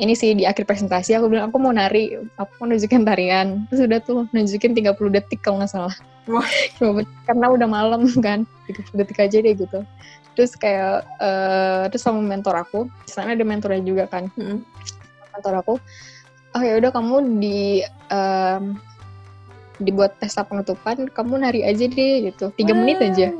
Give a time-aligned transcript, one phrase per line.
[0.00, 3.68] ini sih di akhir presentasi aku bilang aku mau nari, aku mau nunjukin tarian.
[3.68, 5.94] Terus udah tuh nunjukin 30 detik kalau nggak salah.
[6.24, 6.48] Wah.
[7.28, 9.84] Karena udah malam kan, 30 detik aja deh gitu.
[10.32, 14.32] Terus kayak uh, terus sama mentor aku, di sana ada mentornya juga kan.
[14.40, 14.64] Mm-mm.
[15.36, 15.74] Mentor aku,
[16.56, 18.80] oh ya udah kamu di um,
[19.84, 23.36] dibuat pesta penutupan, kamu nari aja deh gitu, tiga menit aja.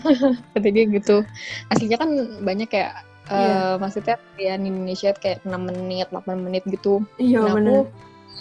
[0.56, 1.20] Kata dia gitu.
[1.68, 3.54] Aslinya kan banyak kayak Iya.
[3.54, 7.00] eh maksudnya tarian Indonesia kayak 6 menit, 8 menit gitu.
[7.16, 7.82] Iya Nah, benar.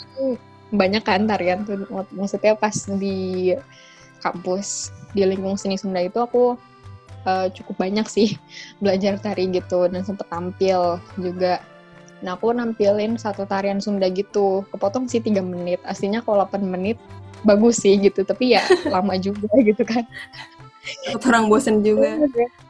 [0.10, 0.26] aku
[0.74, 1.86] banyak kan tarian tuh.
[2.14, 3.54] Maksudnya pas di
[4.20, 6.58] kampus di lingkung seni Sunda itu aku
[7.26, 8.36] eh, cukup banyak sih
[8.84, 11.62] belajar tari gitu dan sempet tampil juga.
[12.20, 15.80] Nah aku nampilin satu tarian Sunda gitu, kepotong sih tiga menit.
[15.88, 16.98] Aslinya kalau 8 menit
[17.48, 18.62] bagus sih gitu, tapi ya
[18.94, 20.04] lama juga gitu kan.
[21.24, 22.18] Orang bosen juga.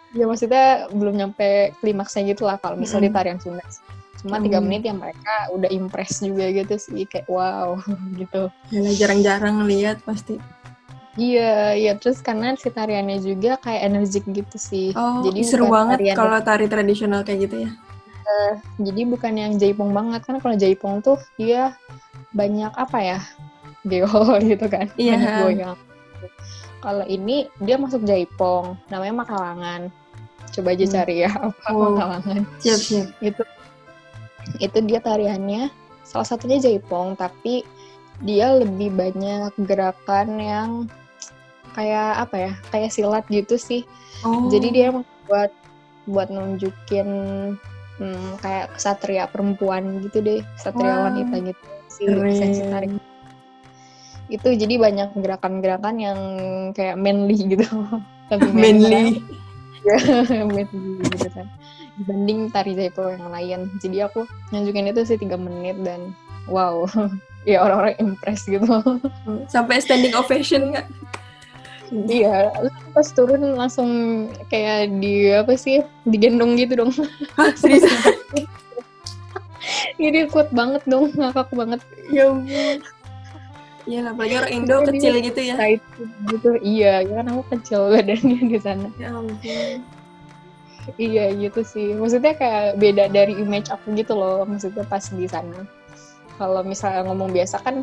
[0.09, 3.17] Ya maksudnya belum nyampe klimaksnya gitu lah kalau misalnya di Mm-mm.
[3.17, 3.65] tarian Sunda.
[4.19, 4.67] Cuma tiga Hmm.
[4.67, 7.77] menit ya mereka udah impress juga gitu sih kayak wow
[8.21, 8.49] gitu.
[8.73, 10.41] Yalah jarang-jarang lihat pasti.
[11.19, 14.95] Iya, iya terus karena si tariannya juga kayak energik gitu sih.
[14.95, 17.71] Oh, jadi seru banget tarian- kalau tari tradisional kayak gitu ya.
[18.77, 21.73] Jadi bukan yang jaipong banget kan kalau jaipong tuh dia
[22.31, 23.19] banyak apa ya?
[23.83, 24.05] Geo
[24.53, 24.85] gitu kan.
[24.95, 25.17] Iya.
[25.17, 25.77] Banyak goyang.
[26.79, 29.81] Kalau ini dia masuk jaipong, namanya Makalangan.
[30.59, 30.93] Coba aja Hmm.
[30.93, 31.95] cari ya apa Oh.
[31.95, 32.43] Makalangan.
[32.59, 33.07] Siap siap.
[33.23, 33.43] itu
[34.59, 35.69] itu dia tariannya
[36.03, 37.63] salah satunya jaipong tapi
[38.19, 40.69] dia lebih banyak gerakan yang
[41.71, 43.85] kayak apa ya kayak silat gitu sih
[44.25, 44.49] Oh.
[44.51, 44.87] jadi dia
[45.29, 45.53] buat
[46.09, 47.07] buat nunjukin
[48.01, 52.03] hmm, kayak kesatria perempuan gitu deh kesatria Wah, wanita gitu si
[52.35, 52.91] sensi tarik
[54.29, 56.19] itu jadi banyak gerakan-gerakan yang
[56.73, 57.65] kayak manly gitu
[58.33, 59.21] lebih manly.
[61.11, 61.47] gitu kan.
[61.99, 63.59] Dibanding tari jaipong yang lain.
[63.83, 66.13] Jadi aku nunjukin itu sih tiga menit dan
[66.47, 66.85] wow.
[67.47, 68.67] Ya orang-orang impress gitu.
[69.53, 70.87] Sampai standing ovation nggak?
[72.05, 72.53] iya
[72.93, 73.89] pas turun langsung
[74.51, 75.81] kayak di apa sih?
[76.05, 76.91] Digendong gitu dong.
[77.33, 77.87] Hah, serius?
[79.97, 81.81] jadi kuat banget dong ngakak banget.
[82.13, 82.83] Ya ampun.
[83.89, 85.55] Iya lah, apalagi orang Indo Iya, kecil gitu ya.
[85.57, 86.49] excited gitu.
[86.61, 88.87] Iya ya kan aku kecil badannya di sana.
[89.01, 89.77] Ya ampun.
[90.97, 91.97] iya gitu sih.
[91.97, 95.65] Maksudnya kayak beda dari image aku gitu loh maksudnya pas di sana.
[96.37, 97.81] Kalau misalnya ngomong biasa kan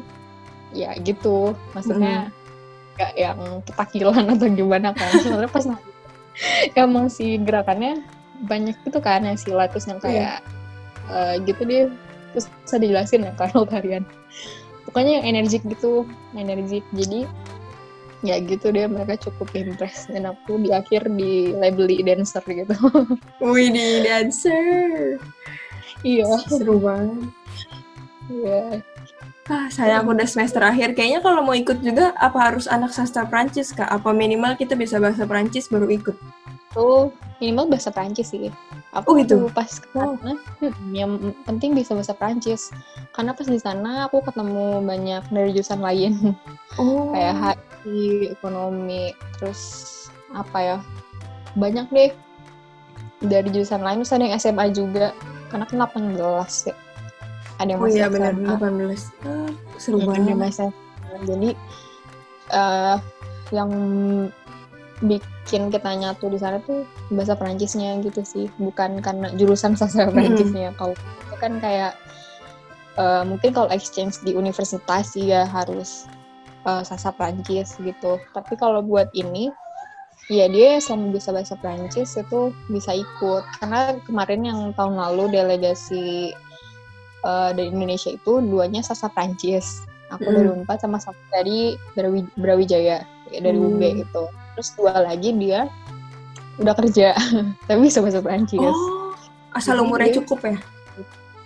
[0.71, 1.59] ya gitu.
[1.75, 2.31] Maksudnya
[2.97, 5.11] nggak yang ketakilan atau gimana kan.
[5.19, 5.67] Sebenarnya pas
[6.79, 7.99] emang si gerakannya
[8.47, 10.39] banyak gitu kan yang silat terus yang kayak
[11.11, 11.91] eh, gitu deh.
[12.31, 14.07] Terus bisa dijelasin ya kalau tarian
[14.97, 17.29] pokoknya yang energik gitu energik jadi
[18.25, 22.73] ya gitu deh mereka cukup impress dan aku di akhir di labeli dancer gitu
[23.45, 25.21] Wih, di dancer.
[26.01, 27.29] iya Seru banget.
[28.33, 28.81] iya
[29.47, 30.99] Ah, saya aku udah semester akhir.
[30.99, 33.87] Kayaknya kalau mau ikut juga, apa harus anak sastra Prancis, Kak?
[33.87, 36.19] Apa minimal kita bisa bahasa Prancis baru ikut?
[36.77, 37.09] Tuh
[37.41, 38.53] minimal bahasa Prancis sih
[38.95, 39.49] Oh, aku gitu?
[39.49, 41.11] tuh pas ke sana hmm, yang
[41.45, 42.69] penting bisa bahasa Prancis
[43.13, 46.13] karena pas di sana aku ketemu banyak dari jurusan lain
[46.77, 47.09] Oh.
[47.17, 49.61] kayak HI, ekonomi, terus
[50.37, 50.77] apa ya
[51.57, 52.11] banyak deh
[53.25, 55.17] dari jurusan lain terus ada yang SMA juga
[55.49, 56.77] karena kan 18 ya
[57.57, 58.53] ada yang Oh masih iya benar, SMA.
[58.61, 59.25] 18.
[59.25, 59.49] Ah,
[59.81, 60.73] seru Hmm, banget.
[61.25, 61.51] jadi
[62.53, 62.97] eh
[63.49, 63.71] yang
[65.03, 68.49] bikin kita nyatu di sana tuh bahasa Perancisnya gitu sih.
[68.57, 70.73] Bukan karena jurusan sastra Perancisnya.
[70.81, 71.93] Kalau itu kan kayak
[72.97, 76.09] eh, mungkin kalau exchange di universitas sih ya harus
[76.65, 78.17] eh, sastra Perancis gitu.
[78.33, 79.53] Tapi kalau buat ini
[80.27, 83.45] ya dia selama bisa bahasa Perancis itu bisa ikut.
[83.61, 86.33] Karena kemarin yang tahun lalu delegasi
[87.21, 89.85] eh, dari Indonesia itu duanya sastra Perancis.
[90.07, 90.35] Aku Mm.
[90.39, 93.99] dari Unpad sama satu dari Brawi- Brawijaya ya, dari UB Hmm.
[94.07, 94.25] gitu
[94.57, 95.69] terus dua lagi dia
[96.57, 97.13] udah kerja.
[97.69, 99.13] Tapi bisa bahasa Perancis Oh,
[99.53, 100.57] asal umurnya dia- cukup ya?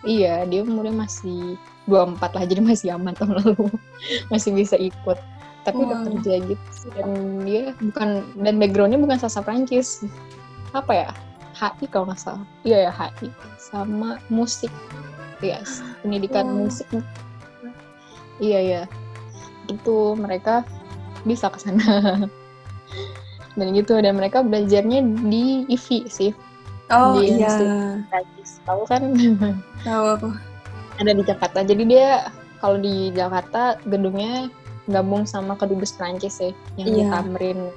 [0.01, 3.67] iya dia umurnya masih 24 lah jadi masih aman tahun lalu.
[4.33, 5.19] Masih bisa ikut.
[5.61, 6.07] Tapi udah Wow.
[6.09, 6.65] kerja gitu.
[6.73, 6.89] Sih.
[6.95, 7.11] dan
[7.45, 8.09] dia bukan
[8.39, 10.01] dan backgroundnya bukan sastra Perancis
[10.73, 11.11] apa ya?
[11.53, 12.47] HI kalau nggak salah.
[12.62, 13.29] Iya ya HI
[13.59, 14.73] sama musik.
[15.41, 16.57] Yes pendidikan Wow.
[16.65, 16.89] musik.
[18.39, 18.83] Iya ya
[19.69, 20.65] itu mereka
[21.23, 21.85] bisa ke sana
[23.58, 26.32] dan gitu dan mereka belajarnya di IVI sih
[26.91, 27.55] Oh Di iya,
[28.67, 29.14] tahu kan
[29.87, 30.29] tahu aku.
[30.99, 31.62] ada di Jakarta.
[31.62, 32.26] Jadi dia
[32.58, 34.50] kalau di Jakarta gedungnya
[34.91, 37.11] gabung sama kedubes Prancis ya, yang di Iya.
[37.14, 37.70] Tamrin.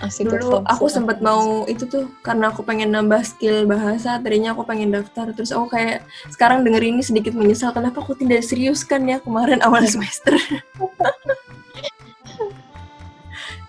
[0.00, 4.64] Asik Dulu aku sempat mau itu tuh karena aku pengen nambah skill bahasa, tadinya aku
[4.64, 5.28] pengen daftar.
[5.36, 9.60] Terus aku kayak sekarang denger ini sedikit menyesal kenapa aku tidak serius kan ya kemarin
[9.60, 10.32] awal semester.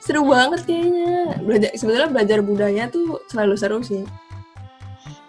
[0.06, 1.42] seru banget kayaknya.
[1.42, 4.06] Belajar sebetulnya belajar budaya tuh selalu seru sih.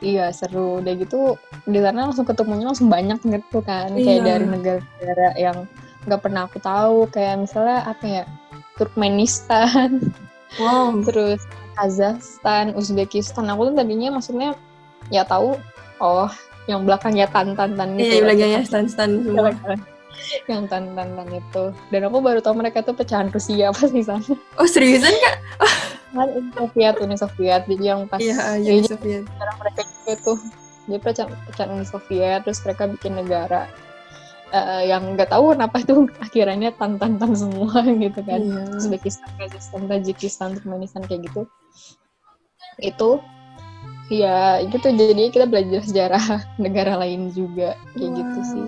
[0.05, 0.85] Iya seru.
[0.85, 4.25] Udah gitu di sana langsung ketemunya langsung banyak gitu kan, kayak Iya.
[4.29, 5.57] dari negara-negara yang
[6.05, 8.25] nggak pernah aku tahu, kayak misalnya apa ya
[8.77, 10.13] Turkmenistan,
[10.61, 10.93] Wow.
[11.09, 11.41] terus
[11.75, 13.49] Kazakhstan, Uzbekistan.
[13.49, 14.53] Aku tuh tadinya maksudnya
[15.09, 15.57] ya tahu
[16.01, 16.29] oh
[16.69, 18.25] yang belakangnya tan-tan-tan Iya, gitu.
[18.29, 19.51] belakangnya stan-stan semua.
[20.47, 21.65] Yang tan-tan-tan itu.
[21.89, 24.23] Dan aku baru tahu mereka tuh pecahan Rusia pas di sana.
[24.57, 25.37] Oh seriusan kak?
[26.09, 27.63] Kan Uni Soviet, Uni Soviet.
[27.65, 29.23] Jadi yang pas Iya, jadi Uni Soviet.
[29.27, 30.39] negara mereka juga tuh
[30.87, 33.67] jadi pecahan, pecahan Uni Soviet terus mereka bikin negara
[34.49, 38.63] eh, yang nggak tahu kenapa itu akhirnya tan-tan-tan semua gitu kan Iya.
[38.73, 41.43] Uzbekistan, Kazakhstan, Tajikistan, Turkmenistan kayak gitu
[42.77, 43.11] itu
[44.07, 46.25] ya gitu jadi kita belajar sejarah
[46.57, 48.47] negara lain juga kayak gitu Wow.
[48.47, 48.65] sih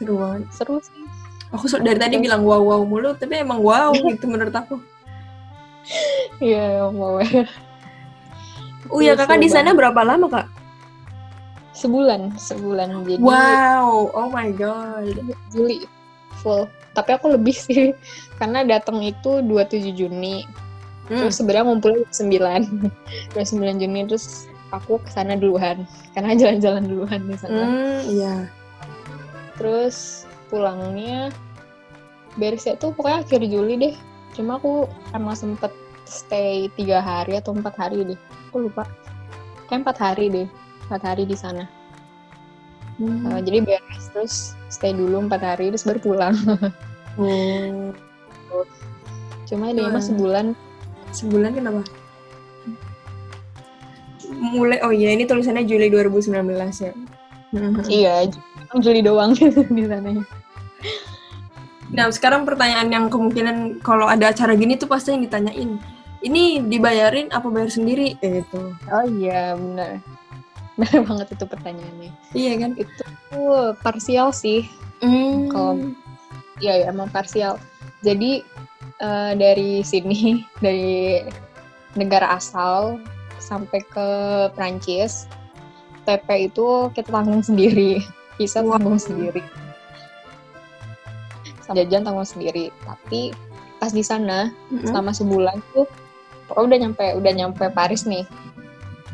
[0.00, 0.48] Seru banget.
[0.50, 1.04] seru sih
[1.50, 4.80] Aku dari tadi bilang wow wow mulu, tapi emang wow gitu menurut aku.
[6.40, 7.20] iya mau
[8.90, 10.46] Oh ya Iya, kakak di sana berapa lama kak?
[11.70, 15.16] sebulan sebulan jadi Wow, oh my god.
[15.48, 15.84] Juli
[16.38, 17.94] full tapi aku lebih sih
[18.38, 20.44] karena datang itu 27 Juni
[21.10, 21.26] Hmm.
[21.26, 23.42] terus sebenarnya ngumpulnya 9 29
[23.82, 25.82] Juni terus aku ke sana duluan
[26.14, 28.34] karena jalan-jalan duluan di sana Hmm, iya.
[29.60, 31.28] Terus pulangnya
[32.40, 33.94] beresnya tuh pokoknya akhir Juli deh
[34.32, 35.68] cuma aku emang sempet
[36.08, 38.18] stay tiga hari atau empat hari deh
[38.48, 38.88] aku lupa
[39.68, 40.48] kayak empat hari deh
[40.88, 41.68] empat hari di sana
[43.00, 43.24] Hmm.
[43.24, 46.36] Uh, jadi beres terus stay dulu empat hari terus baru pulang
[47.20, 48.66] Oh,
[49.46, 49.98] cuma dia Wah.
[49.98, 50.46] mah sebulan
[51.10, 51.82] sebulan kenapa?
[54.30, 56.30] Mulai, oh iya ini tulisannya Juli 2019
[56.80, 56.92] ya.
[57.50, 57.82] Hmm.
[57.90, 58.30] iya
[58.78, 59.34] Juli doang
[59.76, 60.14] di sana
[61.90, 65.74] Nah sekarang pertanyaan yang kemungkinan kalau ada acara gini tuh pasti yang ditanyain.
[66.22, 68.14] Ini dibayarin apa bayar sendiri?
[68.20, 68.76] Kayak gitu.
[68.92, 69.98] oh iya benar
[70.78, 72.70] benar banget itu pertanyaannya Iya kan?
[72.78, 73.42] itu
[73.82, 74.68] parsial sih
[75.00, 75.48] Hmm.
[75.48, 75.96] Kalau-
[76.60, 77.56] Iya, ya, emang parsial.
[78.04, 78.44] Jadi
[79.00, 81.24] eh, dari sini, dari
[81.96, 83.00] negara asal
[83.40, 84.08] sampai ke
[84.52, 85.24] Prancis,
[86.04, 88.04] TP itu kita tanggung sendiri,
[88.40, 89.44] bisa tanggung sendiri.
[91.60, 92.72] Sama Jajan tanggung sendiri.
[92.88, 93.36] Tapi
[93.76, 94.88] pas di sana Mm-mm.
[94.88, 95.84] selama sebulan tuh,
[96.48, 98.24] pokoknya udah nyampe udah nyampe Paris nih.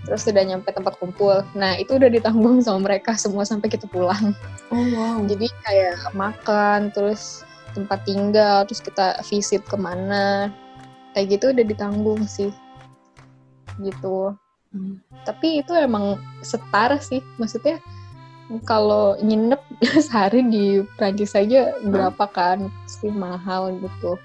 [0.07, 1.43] Terus udah nyampe tempat kumpul.
[1.59, 4.31] Nah, itu udah ditanggung sama mereka semua sampai kita pulang.
[4.71, 5.19] Oh wow.
[5.27, 7.43] Jadi kayak makan, terus
[7.75, 10.55] tempat tinggal, terus kita visit ke mana,
[11.13, 12.55] kayak gitu udah ditanggung sih,
[13.85, 14.33] gitu.
[14.73, 15.03] Hmm.
[15.29, 17.83] Tapi itu emang setara sih, maksudnya
[18.63, 19.59] kalau nginep
[20.07, 20.65] sehari di
[20.95, 24.19] Prancis aja berapa kan, pasti mahal gitu.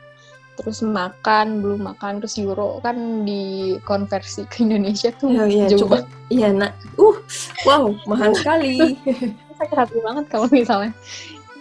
[0.60, 6.06] Terus makan, belum makan, terus euro kan dikonversi ke Indonesia tuh Iya, iya, jauh coba.
[6.30, 6.78] Iya, nak.
[7.02, 7.18] Uh,
[7.66, 8.94] wow, mahal sekali.
[9.62, 10.92] sakit hati banget kalau misalnya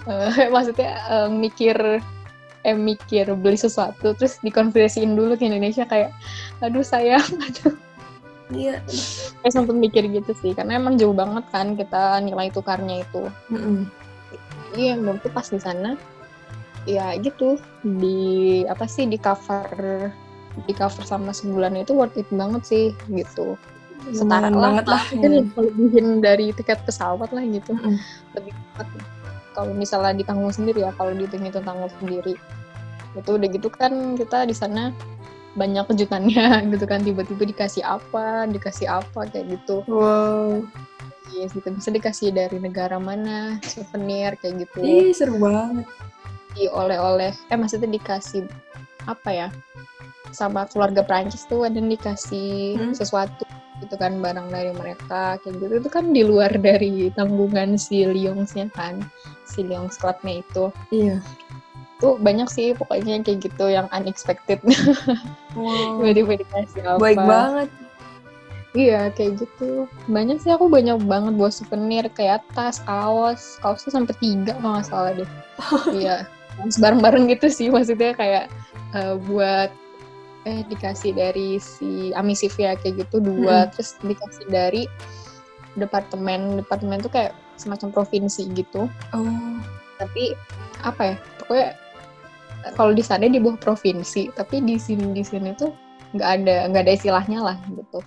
[0.08, 1.76] eh, maksudnya eh, mikir
[2.60, 6.12] eh mikir beli sesuatu terus dikonversiin dulu ke Indonesia kayak
[6.60, 7.72] aduh sayang aduh
[8.50, 8.82] Iya.
[9.40, 13.86] kayak sempet mikir gitu sih karena emang jauh banget kan kita nilai tukarnya itu Mm-mm.
[14.74, 15.94] iya menurutku pas di sana
[16.88, 19.70] ya gitu di apa sih di cover
[20.66, 23.54] di cover sama sebulan itu worth it banget sih gitu
[24.10, 25.02] setara Lumayan lah banget lah.
[25.12, 27.96] mungkin lebihin dari tiket pesawat lah gitu Mm-mm.
[28.34, 28.88] lebih cepat
[29.54, 32.34] kalau misalnya ditanggung sendiri ya kalau dihitung itu tanggung sendiri
[33.18, 34.94] itu udah gitu kan kita di sana
[35.58, 37.02] banyak kejutannya gitu kan.
[37.02, 39.82] Tiba-tiba dikasih apa dikasih apa kayak gitu.
[39.86, 40.62] Wow.
[41.30, 41.70] yes, gitu.
[41.70, 44.78] Bisa dikasih dari negara mana souvenir kayak gitu.
[44.82, 45.86] Ih, seru banget.
[46.50, 47.30] di oleh-oleh.
[47.46, 48.42] Eh maksudnya dikasih
[49.06, 49.48] apa ya?
[50.34, 52.94] Sama keluarga Prancis tuh ada dikasih Hmm.
[52.94, 53.46] sesuatu
[53.80, 55.74] gitu kan barang dari mereka kayak gitu.
[55.78, 58.98] Itu kan di luar dari tanggungan si Lyonsnya kan.
[59.46, 60.74] Si Lyons Clubnya itu.
[60.90, 61.22] Iya.
[62.00, 64.58] Tuh banyak sih pokoknya yang kayak gitu yang unexpected.
[65.54, 66.00] Wow.
[66.02, 66.98] tiba-tiba dikasih apa.
[66.98, 67.68] Baik banget.
[68.72, 69.84] iya kayak gitu.
[70.06, 73.60] Banyak sih aku banyak banget buat souvenir kayak tas kaos.
[73.60, 75.30] Kaosnya sampai tiga kalau nggak salah deh.
[76.00, 76.16] Iya
[76.56, 78.44] Kaos bareng-bareng gitu sih maksudnya kayak
[78.96, 79.70] eh, buat
[80.48, 84.82] eh dikasih dari si Amisif ya kayak gitu dua terus dikasih dari
[85.76, 86.64] departemen.
[86.64, 88.88] Departemen tuh kayak semacam provinsi gitu.
[89.12, 89.56] Oh.
[90.00, 90.32] tapi
[90.80, 91.76] apa ya pokoknya
[92.76, 95.72] kalau di sana di bawah provinsi tapi di sini di sini tuh
[96.16, 98.00] nggak ada nggak ada istilahnya lah gitu.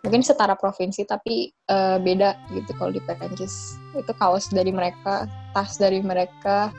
[0.00, 3.76] Mungkin setara provinsi tapi uh, beda gitu kalau di Perancis.
[3.92, 6.72] Itu kaos dari mereka tas dari mereka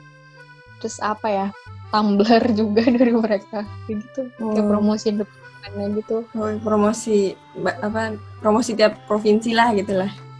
[0.81, 1.47] terus apa ya
[1.93, 4.31] tumbler juga dari mereka gitu.
[4.41, 4.57] Oh.
[4.57, 6.17] kayak promosi depannya gitu.
[6.33, 10.30] Oh, promosi apa promosi tiap provinsi lah gitu lah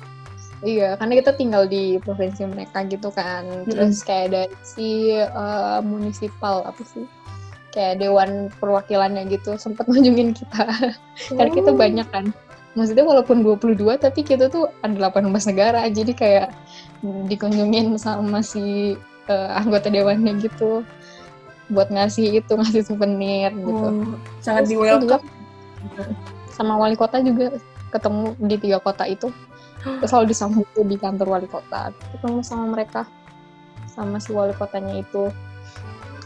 [0.62, 3.66] Iya, karena kita tinggal di provinsi mereka gitu kan.
[3.66, 7.10] Terus kayak dari si uh, municipal apa sih?
[7.74, 10.64] Kayak dewan perwakilannya gitu sempat ngunjungin kita.
[11.34, 11.38] Oh.
[11.38, 11.78] karena kita oh.
[11.78, 12.26] banyak kan.
[12.78, 15.82] Maksudnya walaupun 22 tapi kita tuh ada 18 negara.
[15.90, 16.54] Jadi kayak
[17.02, 18.96] dikunjungin sama si
[19.28, 20.86] uh, anggota dewannya gitu
[21.72, 23.72] buat ngasih itu ngasih souvenir gitu.
[23.74, 25.26] Oh, sangat di welcome.
[26.54, 27.58] Sama wali kota juga
[27.92, 29.32] ketemu di tiga kota itu
[30.06, 31.94] selalu disambut di kantor wali kota.
[32.14, 33.08] Ketemu sama mereka
[33.92, 35.30] sama si wali kotanya itu.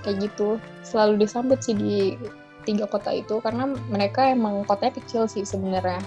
[0.03, 0.59] Kayak gitu.
[0.85, 2.19] Selalu disambut sih di
[2.65, 6.01] tiga kota itu karena mereka emang kotanya kecil sih sebenarnya.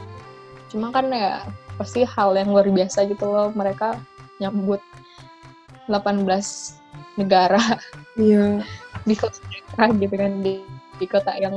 [0.68, 1.46] Cuma kan ya
[1.80, 3.50] pasti hal yang luar biasa gitu loh.
[3.54, 3.98] Mereka
[4.38, 4.82] nyambut
[5.90, 6.24] 18
[7.18, 7.62] negara
[8.20, 8.62] iya.
[9.08, 10.32] di kota mereka gitu kan.
[10.44, 10.54] Di
[10.98, 11.54] di kota yang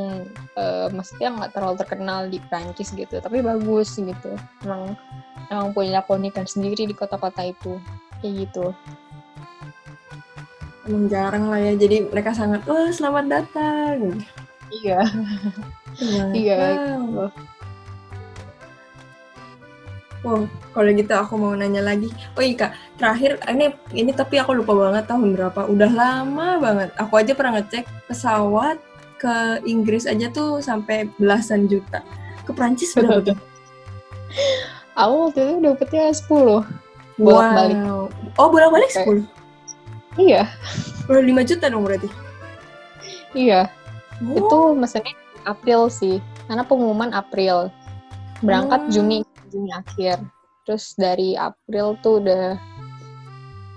[0.55, 4.93] uh, maksudnya nggak terlalu terkenal di Prancis gitu tapi bagus gitu emang
[5.50, 7.81] emang punya keunikan sendiri di kota-kota itu
[8.21, 8.65] kayak gitu
[10.86, 14.21] emang jarang lah ya jadi mereka sangat wah selamat datang
[14.69, 15.01] iya
[16.31, 17.29] iya gitu.
[20.21, 20.45] Oh,
[20.77, 22.05] kalau gitu aku mau nanya lagi.
[22.38, 22.71] Oh iya kak,
[23.01, 25.65] terakhir ini ini tapi aku lupa banget tahun berapa.
[25.65, 26.93] Udah lama banget.
[27.01, 28.77] Aku aja pernah ngecek pesawat
[29.21, 32.01] ke Inggris aja tuh sampai belasan juta.
[32.41, 33.37] Ke Prancis berapa tuh?
[35.01, 36.65] Aku waktu itu dapetnya 10
[37.21, 37.53] bolak wow.
[37.53, 37.77] balik.
[38.41, 39.25] Oh bolak balik sepuluh?
[40.17, 40.49] Iya.
[41.05, 42.09] Udah 5 juta dong berarti?
[43.37, 43.69] Iya.
[44.25, 44.35] Oh.
[44.41, 45.13] Itu mesennya
[45.45, 46.17] April sih.
[46.49, 47.69] Karena pengumuman April.
[48.41, 48.91] Berangkat hmm.
[48.91, 49.19] Juni,
[49.53, 50.17] Juni akhir.
[50.65, 52.57] Terus dari April tuh udah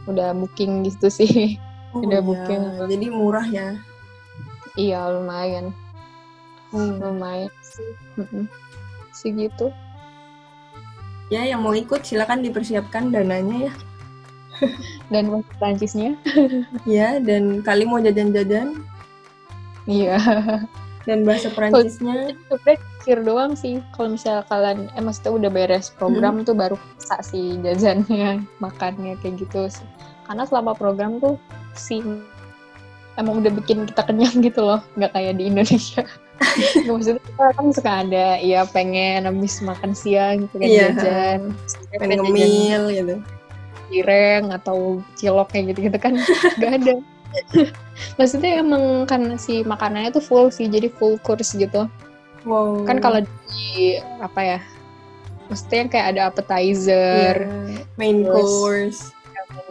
[0.08, 1.60] udah booking gitu sih.
[1.94, 2.26] Oh, udah iya.
[2.26, 2.62] booking.
[2.90, 3.78] Jadi murah ya.
[4.74, 5.70] Iya lumayan.
[6.74, 6.98] Hmm.
[6.98, 7.90] Lumayan sih.
[9.14, 9.70] Segitu.
[11.30, 13.74] Ya yang mau ikut silakan dipersiapkan dananya ya.
[15.14, 16.10] dan bahasa Prancisnya.
[16.98, 18.82] ya dan kali mau jajan-jajan.
[19.86, 20.18] Iya.
[21.06, 22.34] Dan bahasa Prancisnya.
[22.50, 23.78] Sebenernya kir doang sih.
[23.92, 26.48] Kalau misalnya kalian, eh maksudnya udah beres program hmm.
[26.48, 29.68] tuh baru bisa sih jajannya, makannya kayak gitu.
[30.24, 31.36] Karena selama program tuh
[31.76, 32.00] si
[33.18, 36.02] emang udah bikin kita kenyang gitu loh nggak kayak di Indonesia
[36.88, 40.86] maksudnya kita kan suka ada ya pengen habis makan siang pengen iya.
[40.90, 41.40] jajan
[41.94, 43.14] pengen ngemil gitu
[43.92, 46.18] cireng atau cilok kayak gitu gitu kan
[46.58, 46.94] nggak ada
[48.18, 51.86] maksudnya emang karena si makanannya tuh full sih jadi full course gitu
[52.46, 52.82] wow.
[52.86, 54.58] kan kalau di apa ya
[55.46, 57.84] maksudnya kayak ada appetizer yeah.
[57.94, 59.14] main course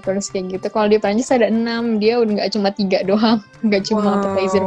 [0.03, 0.67] terus kayak gitu.
[0.69, 1.97] Kalau di Prancis ada enam.
[1.97, 3.39] Dia udah nggak cuma tiga doang.
[3.65, 4.15] Nggak cuma wow.
[4.19, 4.63] appetizer.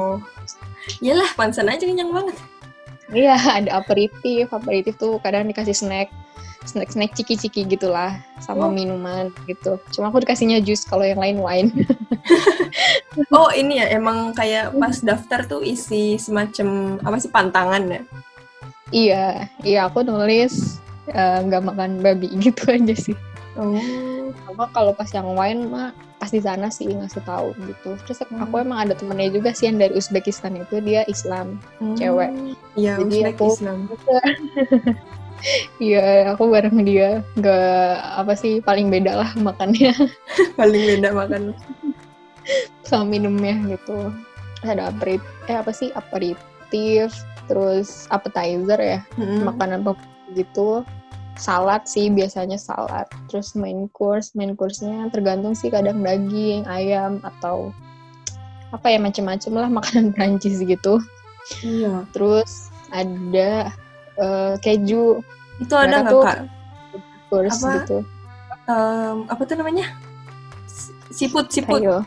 [1.04, 2.36] Iyalah pansan aja kenyang banget.
[3.12, 4.48] Iya ada aperitif.
[4.50, 6.08] Aperitif tuh kadang dikasih snack
[6.66, 8.72] snack snack ciki ciki gitulah sama oh.
[8.74, 9.78] minuman gitu.
[9.94, 11.70] Cuma aku dikasihnya jus kalau yang lain wine.
[13.32, 18.02] Oh ini ya emang kayak pas daftar tuh isi semacam apa sih pantangan ya?
[18.92, 19.24] Iya
[19.64, 23.16] iya aku nulis eh, nggak uh, makan babi gitu aja sih
[23.56, 28.20] oh sama kalau pas yang wine mah pas di sana sih ngasih tahu gitu terus
[28.24, 28.44] hmm.
[28.44, 31.96] aku emang ada temennya juga sih yang dari Uzbekistan itu dia Islam hmm.
[31.96, 32.30] cewek
[32.76, 33.78] iya Uzbek aku, Islam
[35.76, 37.92] Iya, aku bareng dia nggak
[38.24, 39.92] apa sih paling beda lah makannya.
[40.58, 41.52] paling beda makan.
[42.88, 44.16] Sama minumnya gitu.
[44.64, 47.12] Ada aperitif, eh apa sih aperitif,
[47.52, 49.44] terus appetizer ya, -hmm.
[49.44, 49.84] makanan
[50.32, 50.82] gitu
[51.36, 57.76] salad sih biasanya salad terus main course main course-nya tergantung sih kadang daging ayam atau
[58.74, 60.98] apa ya macam-macam lah makanan Prancis gitu.
[61.62, 62.04] Iya.
[62.10, 63.70] Terus ada
[64.18, 65.22] uh, keju.
[65.62, 66.38] Itu ada nggak kak?
[67.26, 67.98] course apa, gitu.
[68.70, 69.94] Um, apa tuh namanya?
[71.10, 71.82] Siput siput.
[71.82, 72.02] Ayo.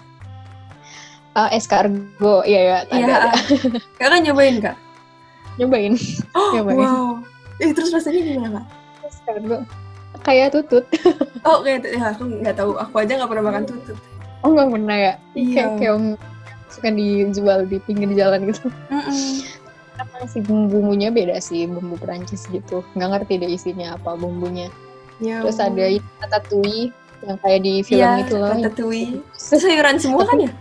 [1.35, 2.43] Uh, escargot.
[2.43, 3.31] Iya ya ada, iya ada.
[3.99, 4.77] kakak nyobain kak?
[5.59, 5.91] Nyobain.
[6.39, 6.79] Oh, nyobain.
[6.79, 7.09] wow.
[7.59, 8.78] Eh, terus rasanya gimana kak
[10.23, 10.85] kayak tutut.
[11.47, 11.95] Oh kayak tutut.
[11.95, 12.71] Ya aku nggak tahu.
[12.75, 13.97] Aku aja nggak pernah makan tutut.
[14.43, 15.13] Oh nggak pernah ya?
[15.35, 15.53] Iya.
[15.55, 15.95] kayak kayak
[16.69, 18.67] suka dijual di pinggir jalan gitu.
[18.91, 19.31] Mm -mm.
[20.31, 22.83] Sih bumbu-bumbunya beda sih bumbu Perancis gitu.
[22.95, 24.67] Nggak ngerti deh isinya apa bumbunya.
[25.19, 25.83] Ya, terus ada
[26.23, 26.95] ratatouille
[27.27, 28.55] yang kayak di film ya, itu loh.
[28.55, 29.19] ratatouille.
[29.35, 30.51] Sayuran semua kan ya?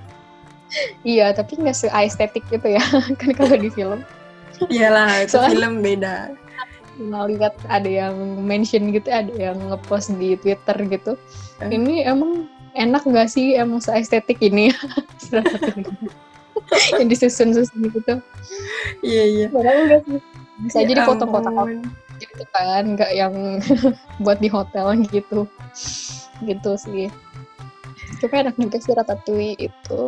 [1.06, 2.82] Iya tapi nggak se estetik gitu ya
[3.20, 4.02] kan kalau di film.
[4.66, 6.34] Iyalah, itu Soalnya- film beda.
[6.98, 8.12] Pernah lihat ada yang
[8.42, 11.12] mention gitu ada yang ngepost di Twitter gitu
[11.58, 11.70] Eh.
[11.70, 14.70] ini emang enak nggak sih emang seestetik ini
[16.92, 18.12] yang disusun-susun gitu
[19.00, 19.44] Iya, iya.
[19.48, 20.18] padahal enggak sih
[20.60, 21.68] bisa aja Ya dipotong kotak ampun.
[22.18, 23.32] gitu kan nggak yang
[24.22, 25.44] buat di hotel gitu
[26.40, 27.08] gitu sih
[28.18, 30.00] tapi enak juga sih ratatouille itu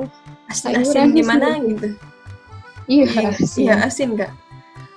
[0.47, 1.61] Asin-asin gimana sih.
[1.71, 1.87] gitu.
[2.89, 4.31] iya Iya, sih iya asin kak.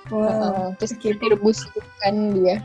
[0.08, 0.76] Wow.
[0.76, 1.16] Terus Oke.
[1.16, 2.60] direbus gitu kan dia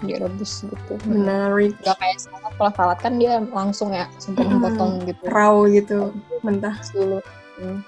[0.00, 1.72] direbus gitu Menarik.
[1.80, 6.76] nggak kayak salad kalau salad kan dia langsung ya potong-potong gitu Raw gitu, mentah.
[6.92, 7.18] dulu
[7.54, 7.80] Hmm.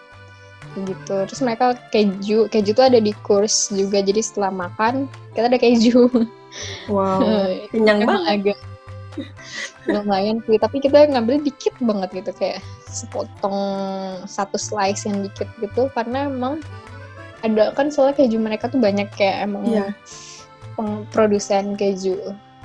[0.79, 5.59] gitu terus mereka keju keju tuh ada di kurs juga jadi setelah makan kita ada
[5.59, 6.07] keju
[6.89, 7.21] Wow.
[7.69, 8.55] Kenyang Emang banget.
[8.55, 8.59] agak
[9.91, 13.59] lumayan sih tapi kita ngambil dikit banget gitu kayak sepotong
[14.25, 16.61] satu slice yang dikit gitu karena emang
[17.47, 19.95] ada kan soalnya keju mereka tuh banyak kayak emang Iya.
[20.75, 21.07] peng-
[21.75, 22.19] keju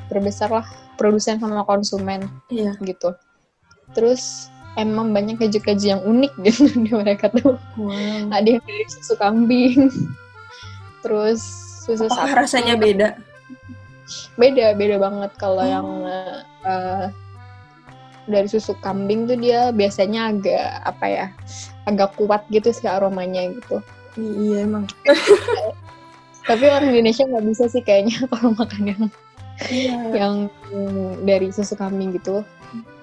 [0.09, 0.65] terbesar lah
[0.97, 2.75] produsen sama konsumen Iya.
[2.81, 3.15] gitu
[3.93, 8.31] terus emang banyak keju-keju yang unik gitu di mereka tuh Wow.
[8.31, 9.87] ada yang dari susu kambing
[11.01, 11.41] terus
[11.81, 13.17] susu sapi rasanya beda?
[14.35, 15.67] beda beda banget kalau Oh.
[15.67, 15.87] yang
[16.67, 17.05] eh,
[18.27, 21.25] dari susu kambing tuh dia biasanya agak apa ya
[21.83, 23.81] agak kuat gitu sih aromanya gitu
[24.15, 24.85] Iya emang.
[26.41, 29.03] tapi orang Indonesia nggak bisa sih kayaknya kalau makan yang
[29.61, 29.93] Iya.
[30.17, 30.35] yang
[31.21, 32.41] dari susu kambing gitu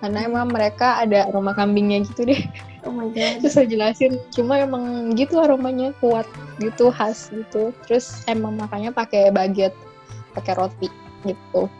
[0.03, 2.43] karena emang mereka ada aroma kambingnya gitu deh
[2.83, 3.39] Oh my god.
[3.39, 4.83] susah jelasin cuma emang
[5.15, 6.27] gitu aromanya kuat
[6.59, 9.71] gitu khas gitu terus emang makanya pakai baget
[10.35, 10.91] pakai roti
[11.23, 11.71] gitu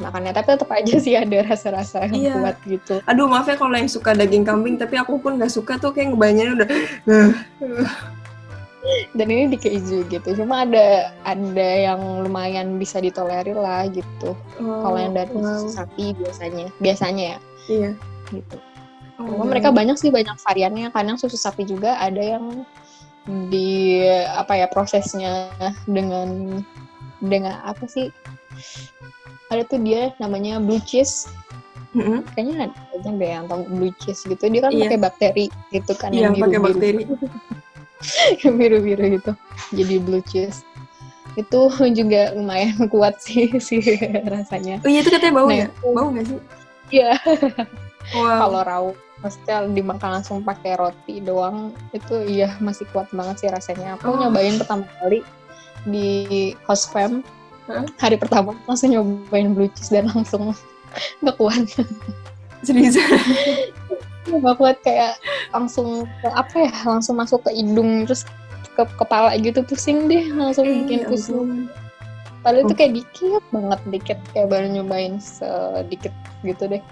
[0.00, 2.34] makannya tapi tetap aja sih ada rasa-rasa yang Iya.
[2.38, 5.76] kuat gitu Aduh maaf ya kalau yang suka daging kambing, tapi aku pun nggak suka
[5.76, 6.68] tuh kayak ngebayangin udah.
[8.84, 10.28] "Nah, dan ini di keju gitu.
[10.36, 14.36] Cuma ada ada yang lumayan bisa ditolerir lah gitu.
[14.60, 15.64] Wow, kalau yang dari wow.
[15.64, 16.68] susu sapi biasanya.
[16.78, 17.38] Biasanya ya.
[17.64, 17.90] Iya.
[18.32, 18.56] gitu.
[19.20, 20.92] Oh Cuma mereka banyak sih banyak variannya.
[20.92, 22.68] Kadang susu sapi juga ada yang
[23.48, 24.04] di
[24.36, 25.48] apa ya prosesnya
[25.88, 26.60] dengan
[27.24, 28.12] dengan apa sih?
[29.48, 31.24] Ada tuh dia namanya blue cheese.
[31.94, 32.26] Mm-mm.
[32.34, 34.50] kayaknya ada deh yang tahu blue cheese gitu.
[34.50, 34.82] Dia kan Iya.
[34.90, 37.02] pakai bakteri gitu kan Iya, yang pakai bakteri.
[38.40, 39.32] yang biru-biru gitu
[39.72, 40.62] jadi blue cheese
[41.34, 43.82] itu juga lumayan kuat sih sih
[44.24, 45.66] rasanya Oh iya itu katanya bau Nah, ya?
[45.66, 46.38] itu- Bau nggak sih?
[46.90, 47.10] Iya.
[48.12, 48.36] Wow.
[48.36, 48.84] kalau raw
[49.18, 54.20] maksudnya dimakan langsung pakai roti doang itu iya masih kuat banget sih rasanya aku Oh.
[54.20, 55.24] nyobain pertama kali
[55.88, 56.08] di
[56.68, 57.24] host fam
[57.64, 57.80] Hah?
[57.96, 60.52] hari pertama langsung nyobain blue cheese dan langsung
[61.24, 61.64] nggak kuat
[62.60, 63.00] Serius.
[64.26, 68.24] Nggak kuat kayak langsung ke apa ya langsung masuk ke hidung terus
[68.74, 71.68] ke kepala gitu pusing deh langsung Eh, bikin ya pusing.
[72.40, 72.76] padahal itu Oh.
[72.76, 76.82] kayak dikit banget dikit kayak baru nyobain sedikit gitu deh.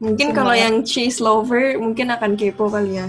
[0.00, 3.06] Mungkin kalau yang cheese lover mungkin akan kepo kali ya.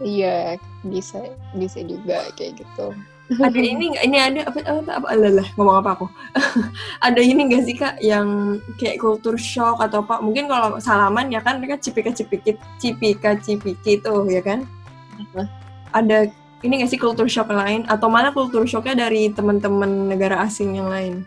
[0.00, 1.22] iya bisa
[1.54, 2.90] bisa juga kayak gitu
[3.32, 4.04] Ada ini nggak?
[4.04, 6.06] Ini ada apa apa apa alalah, ngomong apa aku?
[7.08, 10.20] ada ini nggak sih kak yang kayak culture shock atau apa?
[10.20, 14.68] Mungkin kalau salaman ya kan mereka cipika cipiki cipika cipiki itu ya kan?
[15.96, 16.28] Ada
[16.60, 20.92] ini nggak sih culture shock lain atau malah culture shocknya dari teman-teman negara asing yang
[20.92, 21.24] lain?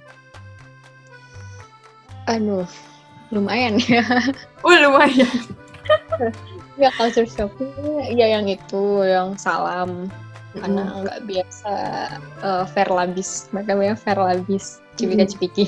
[2.29, 2.67] Aduh,
[3.33, 4.05] lumayan ya.
[4.61, 5.33] Oh lumayan.
[6.77, 10.13] Ya culture shocknya ya yang itu, yang salam.
[10.57, 10.97] Karena Mm.
[11.05, 11.73] nggak biasa
[12.43, 13.47] eh, fair labis.
[13.51, 15.65] Mereka bilang fair labis, cipika cipiki.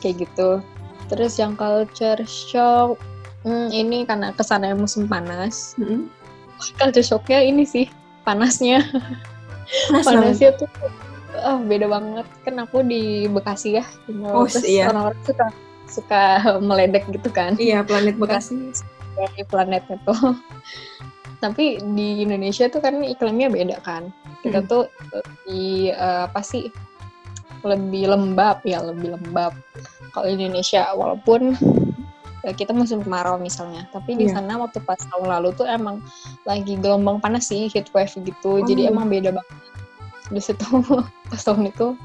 [0.00, 0.62] Kayak gitu.
[1.08, 3.00] Terus yang culture shock,
[3.42, 5.72] hmm, ini karena ke sana musim panas.
[5.80, 6.06] Mm-mm.
[6.76, 7.88] Culture shocknya ini sih,
[8.22, 8.84] panasnya.
[9.88, 10.04] Panas.
[10.04, 10.68] Panasnya tuh
[11.38, 12.26] ah, beda banget.
[12.44, 13.84] Kan aku di Bekasi ya.
[14.04, 14.32] tinggal.
[14.32, 14.88] Oh, Terus iya.
[14.88, 15.46] orang-orang suka
[15.88, 16.22] suka
[16.60, 17.56] meledek gitu kan.
[17.56, 18.72] Iya planet Bekasi.
[19.18, 20.36] dari planetnya tuh.
[21.38, 24.10] Tapi di Indonesia tuh kan iklimnya beda kan.
[24.42, 24.66] Kita Mm.
[24.66, 24.82] tuh
[25.46, 26.68] eh, apa sih?
[27.62, 29.50] Lebih lembab ya, lebih lembab.
[30.14, 31.54] Kalau di Indonesia walaupun
[32.46, 34.38] eh, kita musim kemarau misalnya, tapi di Iya.
[34.38, 35.98] sana waktu pas tahun lalu tuh emang
[36.46, 38.62] lagi gelombang panas sih, heat wave gitu.
[38.62, 38.94] Jadi Oh.
[38.94, 39.56] emang beda banget.
[40.30, 40.62] Di situ
[41.30, 41.98] pas tahun itu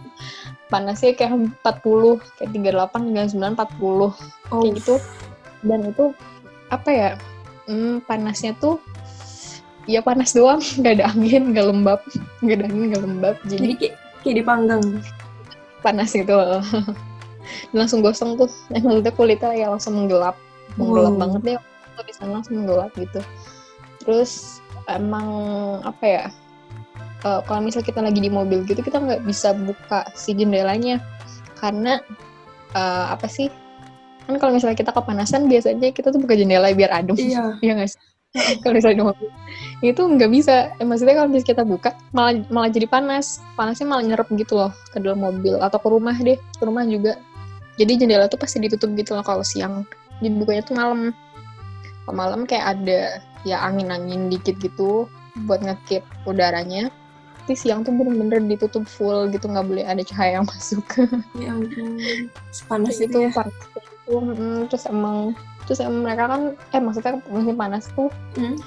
[0.69, 4.09] panasnya kayak 40, kayak 38, 39, 40
[4.49, 4.95] Oh, kayak gitu
[5.61, 6.05] dan itu
[6.67, 7.09] apa ya
[7.69, 8.81] hmm, panasnya tuh
[9.89, 10.61] ya panas doang.
[10.79, 12.01] Nggak ada angin nggak lembab.
[12.43, 13.35] Nggak ada angin nggak lembab.
[13.47, 14.83] Jadi jadi kayak, kayak dipanggang.
[15.83, 16.31] panas gitu.
[17.75, 18.47] Langsung gosong tuh.
[18.71, 20.39] Eh, maksudnya kulitnya ya langsung menggelap.
[20.79, 21.21] Menggelap Wow.
[21.27, 21.57] banget deh.
[22.07, 23.19] Di sana langsung menggelap gitu.
[23.99, 25.27] Terus emang
[25.83, 26.25] apa ya?
[27.23, 31.03] Uh, kalau misalnya kita lagi di mobil gitu kita nggak bisa buka si jendelanya.
[31.59, 31.99] Karena
[32.79, 33.51] uh, apa sih?
[34.23, 37.19] Kan kalau misalnya kita kepanasan biasanya kita tuh buka jendela biar adem.
[37.19, 37.43] Iya.
[37.63, 38.12] iya nggak sih
[38.65, 39.29] kalau misalnya di mobil
[39.85, 40.73] itu nggak bisa.
[40.81, 43.43] Eh, maksudnya kalau misalnya kita buka malah malah jadi panas.
[43.53, 46.37] Panasnya malah nyerap gitu loh ke dalam mobil atau ke rumah deh.
[46.57, 47.21] Ke rumah juga.
[47.77, 49.85] Jadi jendela tuh pasti ditutup gitu loh kalau siang.
[50.17, 51.13] Dibukanya tuh malam.
[52.03, 55.05] Kalau malam kayak ada ya angin-angin dikit gitu
[55.45, 56.89] buat ngekip udaranya.
[57.43, 59.45] Tapi siang tuh bener-bener ditutup full gitu.
[59.45, 60.85] Nggak boleh ada cahaya yang masuk.
[61.37, 62.01] Ya ampun.
[62.49, 63.31] Sepanas kayak itu gitu ya.
[63.35, 65.31] panas gitu Mm, terus emang
[65.63, 68.57] terus mereka kan eh maksudnya musim panas tuh Hmm.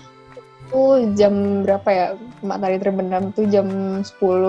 [0.66, 2.06] tuh jam berapa ya?
[2.42, 3.66] Matahari terbenam tuh jam
[4.02, 4.02] 10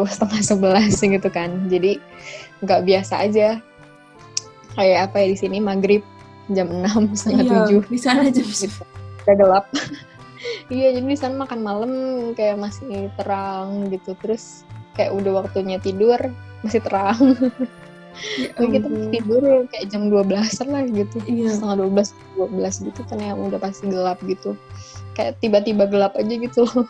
[0.14, 0.42] setengah
[0.90, 1.70] 11 gitu kan.
[1.70, 2.02] Jadi
[2.60, 3.62] nggak biasa aja.
[4.74, 5.58] Kayak apa ya di sini?
[5.58, 6.02] Maghrib
[6.50, 7.82] jam 6 setengah Iya, tujuh.
[7.86, 8.84] di sana jam gitu.
[9.24, 9.66] udah gelap.
[10.70, 11.92] Iya jadi di sana makan malam
[12.34, 14.14] kayak masih terang gitu.
[14.22, 14.62] Terus
[14.94, 16.18] kayak udah waktunya tidur
[16.62, 17.18] masih terang
[18.38, 20.34] Ya Tapi kita tidur kayak jam 12
[20.74, 21.54] lah gitu Iya.
[21.54, 24.58] setengah 12 12 gitu kan yang udah pasti gelap gitu
[25.14, 26.86] kayak tiba-tiba gelap aja gitu loh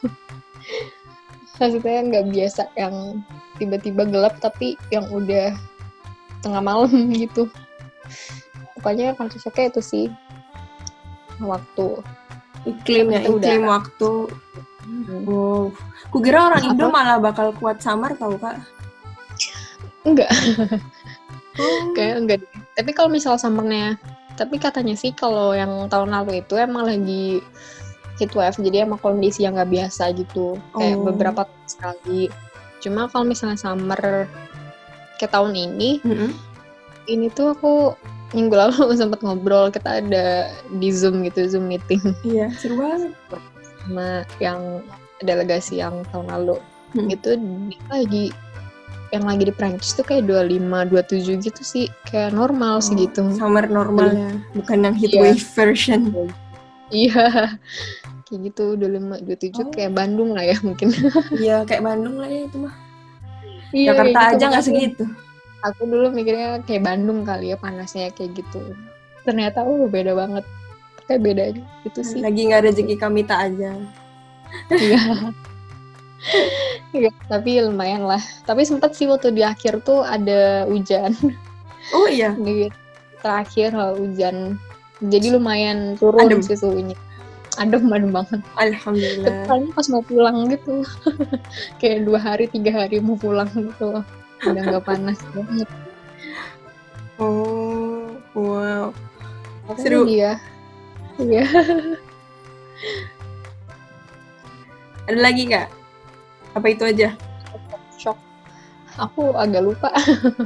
[1.60, 3.24] maksudnya nggak biasa yang
[3.58, 5.52] tiba-tiba gelap tapi yang udah
[6.46, 6.92] tengah malam
[7.24, 7.52] gitu
[8.80, 10.06] pokoknya culture shocknya itu sih
[11.44, 12.02] waktu
[12.68, 14.28] Iklim ya, iklim waktu.
[14.84, 15.24] Hmm.
[15.24, 15.72] Wow.
[16.12, 16.68] Kukira orang?
[16.68, 18.60] Indo malah bakal kuat samar tau kak.
[20.08, 20.32] enggak
[21.58, 21.91] Oh.
[21.91, 22.50] kayak enggak deh.
[22.74, 23.98] tapi kalau misal summernya
[24.34, 27.41] tapi katanya sih kalau yang tahun lalu itu emang lagi
[28.17, 31.06] heat wave jadi emang kondisi yang nggak biasa gitu kayak Oh.
[31.06, 32.22] beberapa tahun sekali
[32.78, 34.30] cuma kalau misalnya summer
[35.17, 36.30] kayak tahun ini Mm-mm.
[37.08, 37.98] ini tuh aku
[38.32, 40.26] minggu lalu sempat ngobrol kita ada
[40.70, 43.13] di zoom gitu zoom meeting Iya, seru banget.
[43.82, 44.86] sama yang
[45.20, 47.12] delegasi yang tahun lalu Hmm.
[47.12, 47.36] itu
[47.67, 48.32] dia lagi
[49.10, 53.22] yang lagi di Prancis tuh kayak 25 27 gitu sih kayak normal sih Oh, gitu
[53.36, 55.22] Summer normal ya, bukan yang heat Iya.
[55.24, 56.02] wave version.
[56.88, 57.24] Iya,
[58.28, 59.72] kayak gitu 25, 27 Oh.
[59.72, 60.91] kayak Bandung lah ya mungkin.
[61.43, 62.74] Iya, kayak Bandung lah ya itu mah.
[63.72, 64.32] Iya, Jakarta gitu.
[64.36, 65.04] aja nggak segitu.
[65.63, 68.62] Aku dulu mikirnya kayak Bandung kali ya panasnya kayak gitu.
[69.24, 70.43] Ternyata oh beda banget.
[71.08, 72.20] Kayak beda aja gitu sih.
[72.20, 73.72] Lagi nggak rezeki kami tak aja.
[74.72, 75.02] Iya.
[76.92, 78.20] Iya, tapi lumayan lah.
[78.44, 81.12] Tapi sempat sih waktu di akhir tuh ada hujan
[81.92, 82.68] Oh iya, di
[83.20, 84.60] terakhir hujan.
[84.98, 86.42] Jadi lumayan turun Adem.
[86.42, 86.98] sih suhunya.
[87.58, 88.42] Adem, adem banget.
[88.56, 89.46] alhamdulillah.
[89.50, 90.86] Soalnya pas mau pulang gitu
[91.82, 94.04] kayak dua hari tiga hari mau pulang gitu
[94.46, 95.66] udah nggak panas banget
[97.18, 98.94] Oh, wow.
[99.66, 100.06] Makanya Seru.
[100.06, 100.38] dia
[101.18, 101.42] iya
[105.10, 105.68] Ada lagi nggak?
[106.58, 107.13] Apa itu aja?
[107.93, 108.17] shock
[108.96, 109.89] aku agak lupa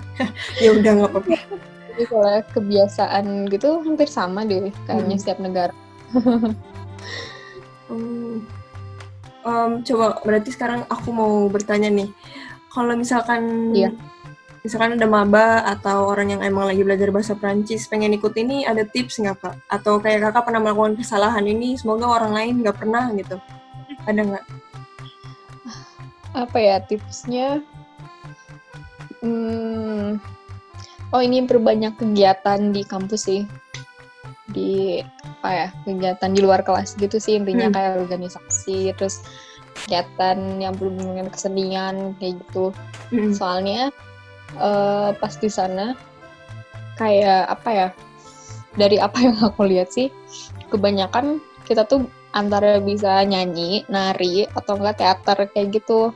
[0.64, 1.36] Ya udah nggak apa-apa.
[1.92, 5.22] jadi kalau kebiasaan gitu hampir sama deh kayaknya Hmm.
[5.24, 5.74] setiap negara
[7.90, 8.40] Oh.
[9.42, 12.14] Em, coba berarti sekarang aku mau bertanya nih.
[12.70, 13.90] Kalau misalkan Iya.
[14.62, 18.86] misalkan ada maba atau orang yang emang lagi belajar bahasa Prancis pengen ikut ini ada
[18.86, 19.56] tips nggak kak?
[19.66, 23.42] Atau kayak kakak pernah melakukan kesalahan ini semoga orang lain nggak pernah gitu.
[24.06, 24.44] Ada nggak?
[26.32, 27.60] Apa ya tipsnya
[29.20, 30.20] hmm,
[31.12, 33.42] oh ini perbanyak kegiatan di kampus sih
[34.52, 35.00] di
[35.42, 37.76] apa ya kegiatan di luar kelas gitu sih intinya Hmm.
[37.76, 39.24] kayak organisasi terus
[39.84, 42.76] kegiatan yang berhubungan dengan kesenian kayak gitu
[43.12, 43.32] Mm.
[43.36, 43.92] soalnya
[44.56, 45.96] eh, pas di sana
[47.00, 47.88] kayak apa ya
[48.76, 50.12] dari apa yang aku lihat sih
[50.72, 56.16] kebanyakan kita tuh antara bisa nyanyi nari atau enggak teater kayak gitu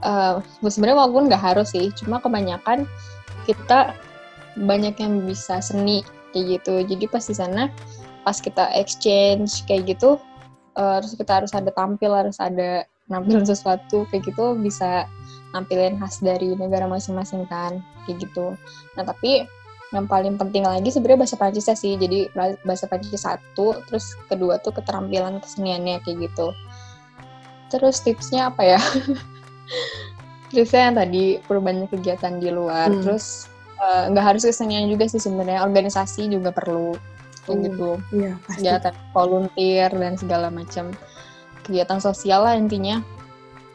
[0.00, 2.88] Eh, sebenarnya walaupun nggak harus sih cuma kebanyakan
[3.44, 3.92] kita
[4.56, 6.00] banyak yang bisa seni
[6.32, 6.80] kayak gitu.
[6.88, 7.68] Jadi pas di sana
[8.24, 10.16] pas kita exchange kayak gitu
[10.80, 15.04] eh, terus kita harus ada tampil harus ada nampilin sesuatu kayak gitu bisa
[15.52, 18.56] nampilin khas dari negara masing-masing kan kayak gitu.
[18.96, 19.44] Nah tapi
[19.90, 22.00] yang paling penting lagi sebenarnya bahasa Prancisnya sih.
[22.00, 22.32] Jadi
[22.64, 26.56] bahasa Prancis satu terus kedua tuh keterampilan keseniannya kayak gitu.
[27.68, 28.80] Terus tipsnya apa ya
[30.48, 33.00] tipsnya yang tadi perbanyak kegiatan di luar Hmm.
[33.00, 36.94] terus eh, nggak harus kesenian juga sih sebenarnya organisasi juga perlu
[37.40, 37.62] kayak Oh.
[37.62, 38.56] gitu Iya pasti.
[38.60, 40.92] kegiatan volunteer dan segala macam
[41.62, 43.00] kegiatan sosial lah intinya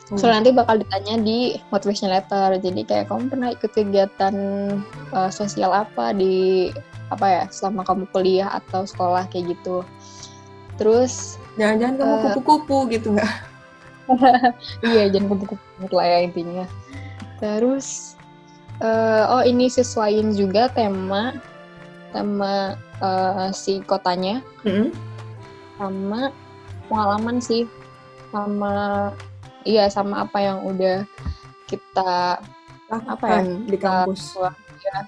[0.05, 0.21] Oh.
[0.21, 2.61] So nanti bakal ditanya di motivation letter.
[2.61, 4.35] Jadi kayak kamu pernah ikut kegiatan
[5.09, 6.69] uh, sosial apa di
[7.09, 9.81] apa ya selama kamu kuliah atau sekolah kayak gitu.
[10.77, 13.33] Terus Jangan-jangan kamu Eh, kupu-kupu gitu nggak?
[14.89, 16.65] iya jangan banget lah ya intinya
[17.41, 18.15] terus
[18.79, 21.35] eh, oh ini sesuaiin juga tema
[22.15, 24.93] tema eh, si kotanya Mm-mm.
[25.75, 26.31] sama
[26.87, 27.67] pengalaman sih
[28.31, 29.09] sama
[29.65, 31.03] iya sama apa yang udah
[31.65, 32.39] kita
[32.85, 33.41] Apa ya?
[33.41, 34.21] Lakukan di kampus
[34.85, 34.99] ya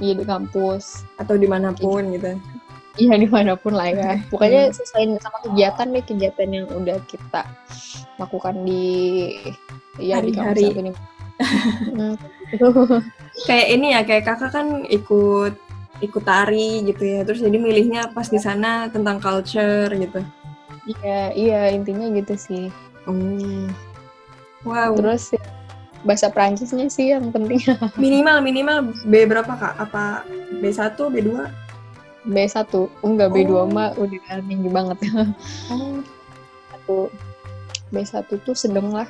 [0.00, 2.40] iya di kampus atau di mana pun gitu.
[2.96, 4.28] Iya di mana pun lah ya Hmm.
[4.32, 7.42] pokoknya sesuai sama kegiatan deh kegiatan yang udah kita
[8.16, 8.84] lakukan di
[10.00, 10.90] ya di kampus Hari-hari.
[10.90, 10.92] di
[11.92, 12.16] Hmm.
[13.44, 15.52] Kayak ini ya, kayak kakak kan ikut
[16.00, 17.20] ikut tari gitu ya.
[17.28, 20.24] Terus jadi milihnya pas di sana tentang culture gitu.
[20.86, 22.64] iya iya intinya gitu sih
[23.04, 23.68] Oh.
[24.64, 24.96] Wow.
[24.96, 25.42] terus ya,
[26.02, 27.58] bahasa Perancisnya sih yang penting
[28.02, 29.74] Minimal minimal B berapa kak?
[29.78, 30.24] Apa
[30.58, 31.30] B1, B2?
[32.26, 32.66] B1
[33.00, 33.66] enggak B2 Oh.
[33.66, 34.98] mah udah tinggi banget
[35.70, 36.02] Oh.
[36.70, 36.96] satu
[37.88, 38.12] B1
[38.42, 39.06] tuh sedang lah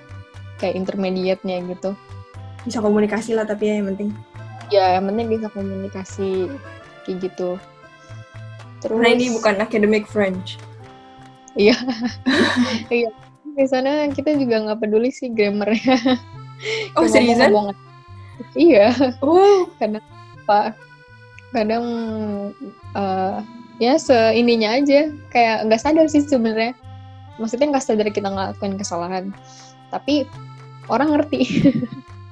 [0.56, 1.96] kayak intermediate-nya gitu
[2.62, 4.10] Bisa komunikasi lah tapi ya yang penting.
[4.66, 6.50] ya yang penting bisa komunikasi
[7.02, 7.54] kayak gitu
[8.78, 10.58] terus Karena ini bukan academic French.
[11.54, 11.72] iya
[12.92, 13.08] iya
[13.46, 15.96] di sana kita juga nggak peduli sih grammarnya
[16.92, 17.72] Oh seriusan?
[18.52, 19.64] iya Oh.
[20.44, 20.76] apa
[21.54, 21.84] kadang
[22.94, 23.38] eh,
[23.78, 26.72] ya seininya aja kayak nggak sadar sih sebenarnya
[27.36, 29.24] maksudnya nggak sadar kita ngelakuin kesalahan
[29.92, 30.24] tapi
[30.88, 31.70] orang ngerti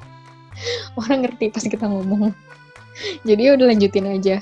[1.00, 2.33] orang ngerti pas kita ngomong
[3.27, 4.37] jadi ya udah lanjutin aja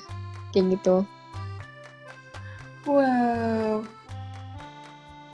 [0.53, 1.03] kayak gitu
[2.83, 3.87] Wow.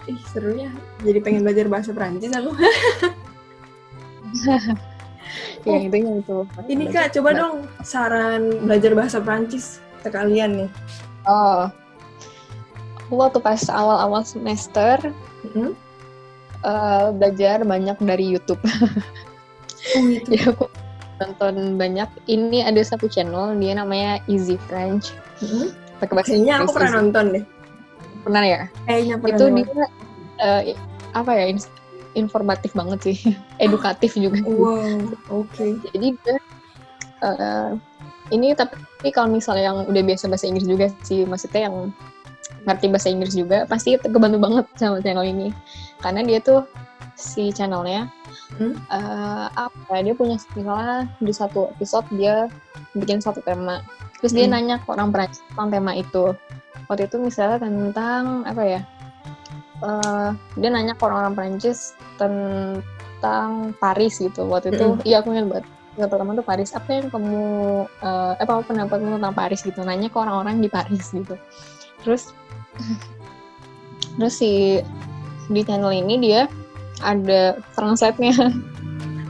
[0.05, 0.69] Ih seru ya.
[1.01, 2.53] Jadi pengen belajar bahasa Perancis aku.
[5.63, 10.71] ya intinya itu Ini kak, coba dong saran belajar bahasa Perancis ke kalian nih.
[11.25, 11.69] oh
[13.03, 15.01] aku waktu pas awal-awal semester
[15.45, 15.73] Mm-mm.
[16.61, 18.61] eh, belajar banyak dari YouTube
[19.97, 20.29] Oh gitu.
[20.29, 20.65] jadi aku
[21.19, 25.73] nonton banyak ini ada satu channel dia namanya Easy French Mm-mm.
[25.99, 26.99] pakai bahasa Kayaknya aku pernah Easy.
[27.01, 27.45] nonton deh.
[28.21, 29.33] pernah ya Kayaknya pernah.
[29.33, 29.59] itu nonton.
[29.65, 29.87] dia
[30.39, 30.63] eh,
[31.11, 31.45] apa ya
[32.19, 33.17] informatif banget sih
[33.65, 35.67] edukatif juga Wow, oke.
[35.95, 36.37] jadi dia
[37.23, 37.71] eh,
[38.29, 38.77] ini tapi
[39.11, 41.77] kalau misalnya yang udah biasa bahasa Inggris juga sih maksudnya yang
[42.67, 45.49] ngerti bahasa Inggris juga pasti kebantu banget sama channel ini
[46.03, 46.67] karena dia tuh
[47.15, 48.11] si channelnya
[48.49, 48.73] Hmm?
[48.73, 52.49] eh, apa ya, dia punya misalnya di satu episode dia
[52.97, 53.85] bikin satu tema
[54.19, 54.57] terus dia Hmm.
[54.57, 56.33] nanya ke orang Perancis tentang tema itu
[56.89, 58.81] waktu itu misalnya tentang apa ya
[59.83, 64.47] eh, dia nanya ke orang-orang Perancis tentang Paris gitu.
[64.47, 65.07] Waktu itu Mm-mm.
[65.07, 65.67] iya aku ingat banget.
[65.99, 67.43] Yang pertama tuh Paris apa yang kamu
[68.03, 69.61] eh, apa pendapatmu tentang Paris?
[69.63, 69.81] gitu.
[69.83, 71.35] Nanya ke orang-orang di Paris gitu.
[72.07, 72.31] Terus
[74.19, 74.83] terus si
[75.49, 76.51] di channel ini dia
[77.03, 78.35] ada translate-nya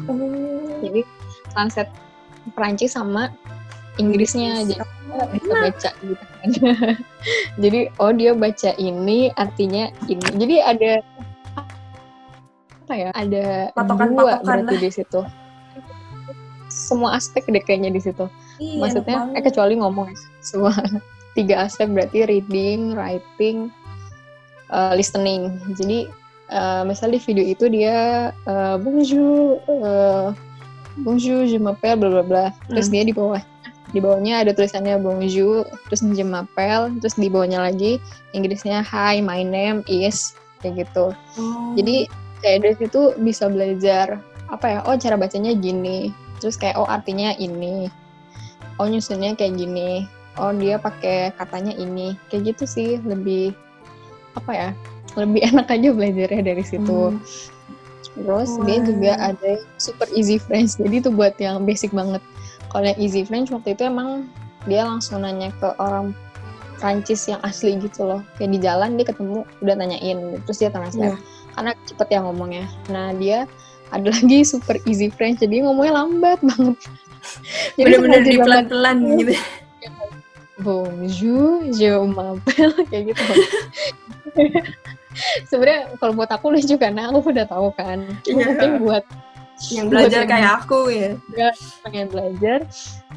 [0.08, 0.80] Oh.
[0.80, 1.04] jadi
[1.52, 1.92] translate
[2.56, 3.28] Perancis sama
[4.00, 4.64] Inggrisnya.
[4.64, 4.80] Jadi
[5.32, 6.48] bisa baca gitu kan.
[7.62, 10.26] Jadi oh dia baca ini artinya ini.
[10.36, 10.92] Jadi ada
[12.88, 13.10] apa ya?
[13.12, 14.82] Ada dua Patokan-patokan berarti lah.
[14.82, 15.20] di situ.
[16.68, 18.28] Semua aspek deh kayaknya di situ.
[18.58, 20.08] Iya, maksudnya enak eh kecuali ngomong
[20.44, 20.72] semua.
[21.36, 23.70] Tiga aspek berarti reading writing
[24.72, 25.56] uh, listening.
[25.76, 26.08] Jadi
[26.52, 27.96] uh, misalnya di video itu dia
[28.48, 30.32] uh, bonjour uh,
[31.04, 32.44] bonjour je m'appelle bla bla bla.
[32.68, 32.94] Terus Hmm.
[32.94, 33.42] dia di bawah
[33.92, 37.96] di bawahnya ada tulisannya bonjour terus je m'appelle terus di bawahnya lagi
[38.36, 41.72] Inggrisnya hi my name is kayak gitu Oh.
[41.78, 42.04] jadi
[42.44, 44.20] kayak dari situ bisa belajar
[44.52, 47.88] apa ya oh cara bacanya gini terus kayak oh artinya ini
[48.78, 50.04] oh nyusunnya kayak gini
[50.38, 53.56] oh dia pakai katanya ini kayak gitu sih lebih
[54.36, 54.68] apa ya
[55.16, 57.16] lebih enak aja belajarnya dari situ
[58.18, 58.24] Hmm.
[58.26, 58.86] terus dia Wah.
[58.86, 62.18] juga ada super easy French jadi itu buat yang basic banget
[62.68, 64.28] kalau yang easy French waktu itu emang
[64.68, 66.12] dia langsung nanya ke orang
[66.78, 68.20] Prancis yang asli gitu loh.
[68.38, 70.18] Kayak di jalan dia ketemu udah nanyain.
[70.46, 71.18] Terus dia translate Iya.
[71.58, 72.64] karena cepet ya ngomongnya.
[72.88, 73.50] Nah dia
[73.90, 75.42] ada lagi super easy French.
[75.42, 76.78] Jadi ngomongnya lambat banget.
[77.76, 79.32] Bener-bener sengaja di pelan-pelan gitu.
[80.58, 82.78] bonjour je m'appelle.
[82.90, 83.22] Kayak gitu.
[85.50, 88.06] Sebenarnya kalau buat aku lucu karena aku udah tahu kan.
[88.22, 88.54] Iya.
[88.54, 89.02] mungkin buat
[89.58, 91.10] Yang belajar kayak aku ya.
[91.82, 92.62] pengen belajar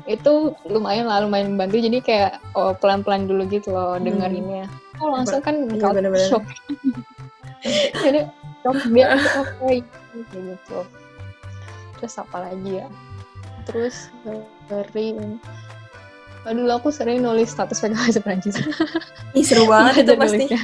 [0.04, 0.34] itu
[0.66, 4.06] lumayan lah lumayan membantu jadi kayak oh, pelan-pelan dulu gitu loh Hmm.
[4.10, 4.66] dengerinnya
[4.98, 6.26] oh langsung kan Iya, culture bener-bener.
[6.26, 6.46] shock
[8.04, 8.20] jadi
[8.60, 9.86] shock dia apa
[10.18, 10.80] gitu
[11.96, 12.88] terus apa lagi ya
[13.64, 14.10] terus
[14.66, 15.14] dari
[16.42, 18.58] Aduh, aku sering nulis status pakai bahasa Prancis.
[19.38, 20.50] Ih seru banget itu pasti.
[20.50, 20.62] nulisnya.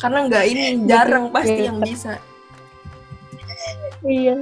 [0.00, 1.68] Karena nggak ini jarang pasti Iya.
[1.68, 2.16] yang bisa.
[4.04, 4.36] Iya.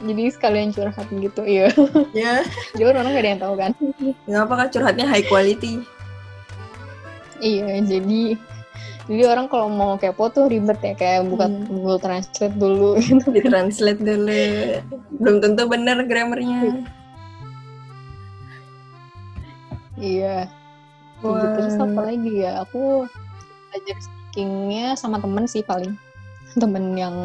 [0.00, 1.68] Jadi sekalian curhat gitu iya.
[2.16, 3.70] Ya, jadi orang gak ada yang tahu kan.
[4.24, 5.82] Nggak apa curhatnya high quality.
[7.42, 8.38] iya jadi
[9.10, 11.66] jadi orang kalau mau kepo tuh ribet ya kayak buka Hmm.
[11.66, 13.26] Google Translate dulu gitu.
[13.34, 14.42] Ditranslate dulu.
[15.18, 16.86] Belum tentu bener grammarnya.
[19.98, 20.46] iya.
[21.18, 21.46] Kayak gitu.
[21.58, 22.52] Terus apa lagi ya?
[22.62, 23.06] Aku
[23.70, 25.98] belajar speakingnya sama temen sih paling.
[26.54, 27.16] Temen yang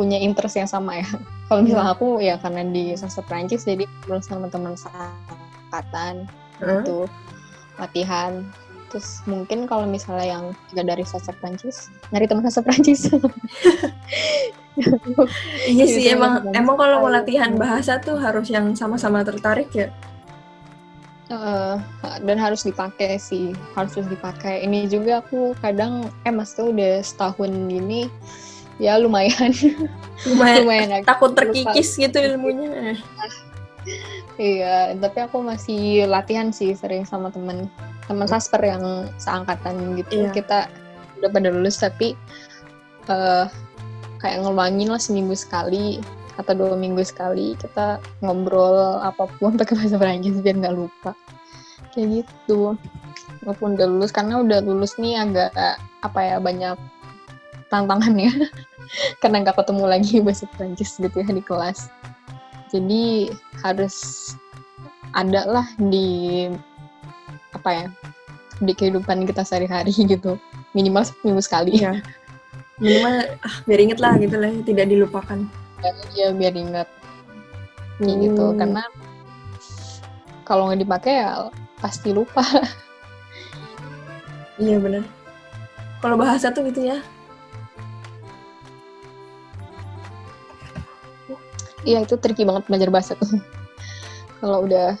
[0.00, 1.08] punya interest yang sama ya.
[1.52, 6.80] Kalau misalnya aku ya karena di sastra Prancis jadi ngobrol sama teman seangkatan Hah?
[6.80, 7.04] gitu.
[7.76, 8.48] Latihan.
[8.90, 13.04] Terus mungkin kalau misalnya yang tidak dari sastra Prancis nyari teman sastra Prancis.
[15.66, 19.92] Iya sih emang emang kalau mau latihan bahasa tuh harus yang sama-sama tertarik ya.
[21.30, 21.76] Eh,
[22.26, 23.54] dan harus dipakai sih.
[23.78, 24.66] Harus dipakai.
[24.66, 28.10] Ini juga aku kadang eh mas tuh udah setahun gini
[28.80, 29.52] ya lumayan
[30.28, 31.44] Lumayan lumayan takut lupa.
[31.44, 32.96] terkikis gitu ilmunya.
[34.36, 37.68] Iya, tapi aku masih latihan sih sering sama temen
[38.04, 40.28] teman sasper yang seangkatan gitu.
[40.28, 40.32] Iya.
[40.32, 40.58] Kita
[41.20, 42.16] udah pada lulus tapi
[43.08, 43.46] eh
[44.20, 46.00] kayak ngeluangin lah seminggu sekali
[46.36, 51.16] atau dua minggu sekali kita ngobrol apa pun pakai bahasa Perancis biar nggak lupa
[51.96, 52.76] kayak gitu.
[53.40, 55.52] Walaupun udah lulus karena udah lulus nih agak
[56.04, 56.76] apa ya banyak
[57.70, 58.50] tantangannya
[59.22, 61.88] karena nggak ketemu lagi bahasa Perancis gitu ya di kelas
[62.70, 63.30] jadi
[63.62, 63.96] harus
[65.14, 66.46] ada lah di
[67.50, 67.86] apa ya
[68.60, 70.36] di kehidupan kita sehari-hari gitu
[70.76, 72.02] minimal seminggu sekali Iya.
[72.80, 75.36] Minimal ah, biar inget lah gitu lah, tidak dilupakan.
[76.16, 76.88] ya biar ingat
[78.00, 78.56] kayak gitu Hmm.
[78.56, 78.82] karena
[80.48, 82.40] kalau nggak dipakai ya pasti lupa
[84.60, 85.04] Iya benar.
[86.00, 87.00] Kalau bahasa tuh gitu ya.
[91.84, 93.28] Iya itu tricky banget belajar bahasa tuh.
[94.40, 94.96] Kalau udah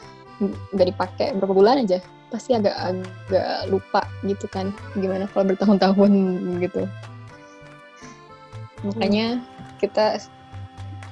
[0.72, 2.00] nggak dipakai berapa bulan aja
[2.32, 6.12] pasti agak agak lupa gitu kan gimana kalau bertahun-tahun
[6.62, 6.86] gitu.
[8.86, 9.42] Makanya
[9.82, 10.22] kita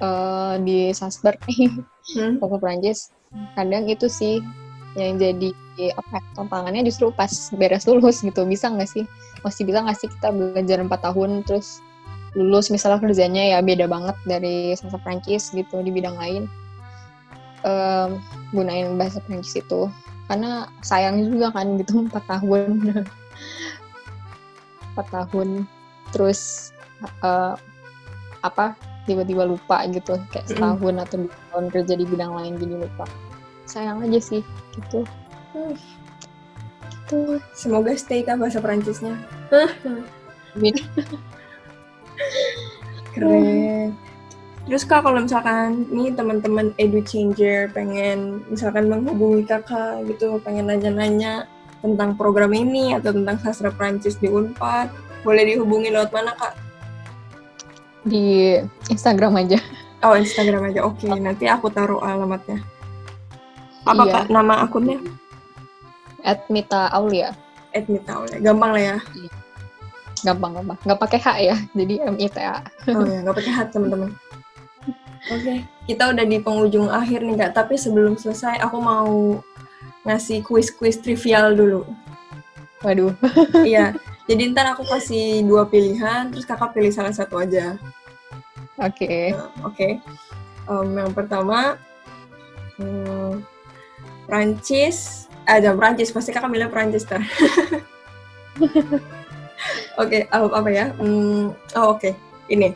[0.01, 1.69] eh, di Sasber nih
[2.17, 2.41] Hmm.
[2.41, 3.13] bahasa Perancis
[3.53, 4.41] kadang itu sih
[4.97, 5.53] yang jadi
[5.95, 8.49] apa ya, tantangannya justru pas beres lulus gitu.
[8.49, 9.05] Bisa nggak sih?
[9.45, 11.85] Masih bisa nggak sih kita belajar empat tahun terus
[12.37, 16.43] lulus misalnya kerjanya ya beda banget dari bahasa Perancis gitu di bidang lain.
[17.65, 18.21] Em,
[18.53, 19.89] gunain bahasa Perancis itu.
[20.29, 22.71] Karena sayang juga kan gitu empat tahun.
[24.93, 25.65] Empat tahun.
[26.13, 26.73] Terus
[27.25, 27.55] eh,
[28.45, 28.77] apa
[29.09, 33.07] tiba-tiba lupa gitu kayak setahun atau dua tahun kerja di bidang lain jadi lupa.
[33.65, 34.43] Sayang aja sih
[34.77, 35.09] gitu.
[35.57, 35.73] Hmm.
[36.93, 37.41] gitu.
[37.57, 39.17] Semoga stay kak bahasa Perancisnya.
[40.57, 40.77] Amin.
[43.15, 43.95] Keren.
[44.69, 51.49] Terus kak kalau misalkan nih teman-teman edu changer pengen misalkan menghubungi kakak gitu, pengen nanya-nanya
[51.81, 54.93] tentang program ini atau tentang sastra Prancis di Unpad,
[55.25, 56.55] boleh dihubungi lewat mana kak?
[58.09, 58.57] di
[58.89, 59.59] Instagram aja
[60.01, 61.05] Oh Instagram aja, oke.
[61.11, 62.63] Nanti aku taruh alamatnya.
[63.83, 64.13] Apa Iya.
[64.15, 65.03] kak nama akunnya?
[66.23, 67.31] at Mita Aulia
[67.75, 68.97] Admit tahu ya, gampang lah ya.
[70.25, 73.53] Gampang gampang nggak pakai H ya jadi M I T A Oh ya, nggak pakai
[73.53, 74.11] hat teman-teman.
[75.29, 77.53] Oke, kita udah di penghujung akhir nih kak.
[77.53, 79.43] Tapi sebelum selesai, aku mau
[80.07, 81.83] ngasih kuis-kuis trivial dulu.
[82.81, 83.11] waduh
[83.67, 83.99] Iya.
[84.31, 87.77] Jadi ntar aku kasih dua pilihan, terus kakak pilih salah satu aja.
[88.79, 89.89] oke Nah, Oke.
[90.69, 91.81] Em, yang pertama,
[92.77, 93.41] hmm,
[94.29, 95.27] Prancis.
[95.49, 96.13] Ah, jangan Prancis.
[96.13, 97.25] Pasti kakak milih Prancis tar.
[99.99, 100.87] Oke, apa apa ya?
[100.97, 102.15] Hmm, oh oke.
[102.47, 102.71] Ini.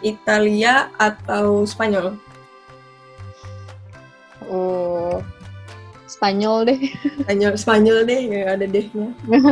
[0.00, 2.16] Italia atau Spanyol?
[4.50, 5.20] oh
[6.08, 6.80] Spanyol deh
[7.22, 9.08] Spanyol, Spanyol deh, nggak ada dehnya.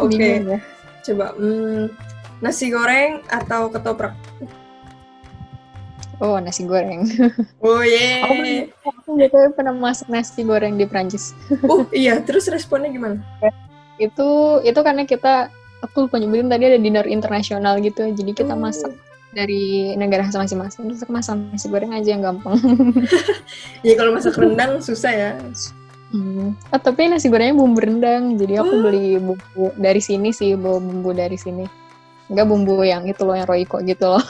[0.00, 0.58] Oke, Bingung ya.
[1.04, 1.26] coba.
[1.36, 1.92] Hmm,
[2.40, 4.16] nasi goreng atau ketoprak?
[6.20, 7.04] oh nasi goreng
[7.64, 8.64] Oh aku yeah.
[8.84, 11.36] aku biasanya pernah masak nasi goreng di Prancis
[11.68, 13.20] Oh iya, terus responnya gimana?
[13.96, 14.28] Itu
[14.62, 15.48] itu karena kita
[15.80, 18.60] aku lupa nyebutin tadi ada dinner internasional gitu jadi kita Oh.
[18.60, 18.92] masak
[19.36, 22.56] dari negara masing-masing terus masak nasi goreng aja yang gampang
[23.86, 25.30] Ya kalau masak rendang susah ya.
[26.14, 26.54] Hmm.
[26.70, 28.82] Ah, tapi nasi gorengnya bumbu rendang, jadi aku Oh.
[28.88, 31.66] beli bumbu dari sini sih, bawa bumbu dari sini.
[32.30, 34.22] Enggak bumbu yang itu loh, yang Royco gitu loh.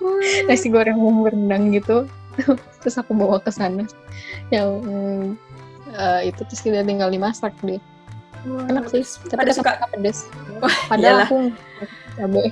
[0.48, 2.04] nasi goreng bumbu rendang gitu.
[2.84, 3.88] terus aku bawa ke sana.
[4.52, 5.24] Yang hmm,
[5.96, 7.80] eh, itu terus kita tinggal dimasak deh.
[8.44, 10.18] Enak sih, tapi Pada tetap suka pedes.
[10.90, 11.36] Padahal aku
[12.14, 12.48] cabai.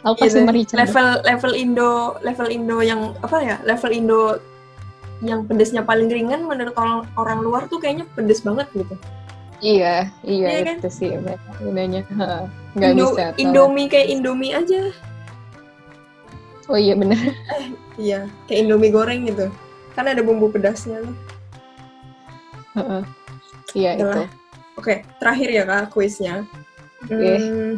[0.00, 0.46] aku kasih Gitu.
[0.46, 0.74] merica.
[0.76, 4.22] Level level Indo level Indo yang apa ya level Indo
[5.20, 8.94] yang pedesnya paling ringan menurut orang, orang luar tuh kayaknya pedes banget gitu.
[9.58, 10.76] Iya iya Iya kan?
[10.78, 11.08] itu sih
[11.58, 12.02] bedanya
[12.74, 14.90] nggak Indo- bisa Indomie kayak Indomie aja.
[16.66, 17.16] Oh iya bener.
[17.96, 19.46] Iya kayak Indomie goreng gitu.
[19.94, 21.16] Kan ada bumbu pedasnya tuh.
[23.72, 24.20] Iya itu
[24.78, 26.46] oke terakhir ya kak kuisnya.
[27.04, 27.32] Oke.
[27.36, 27.74] Hmm.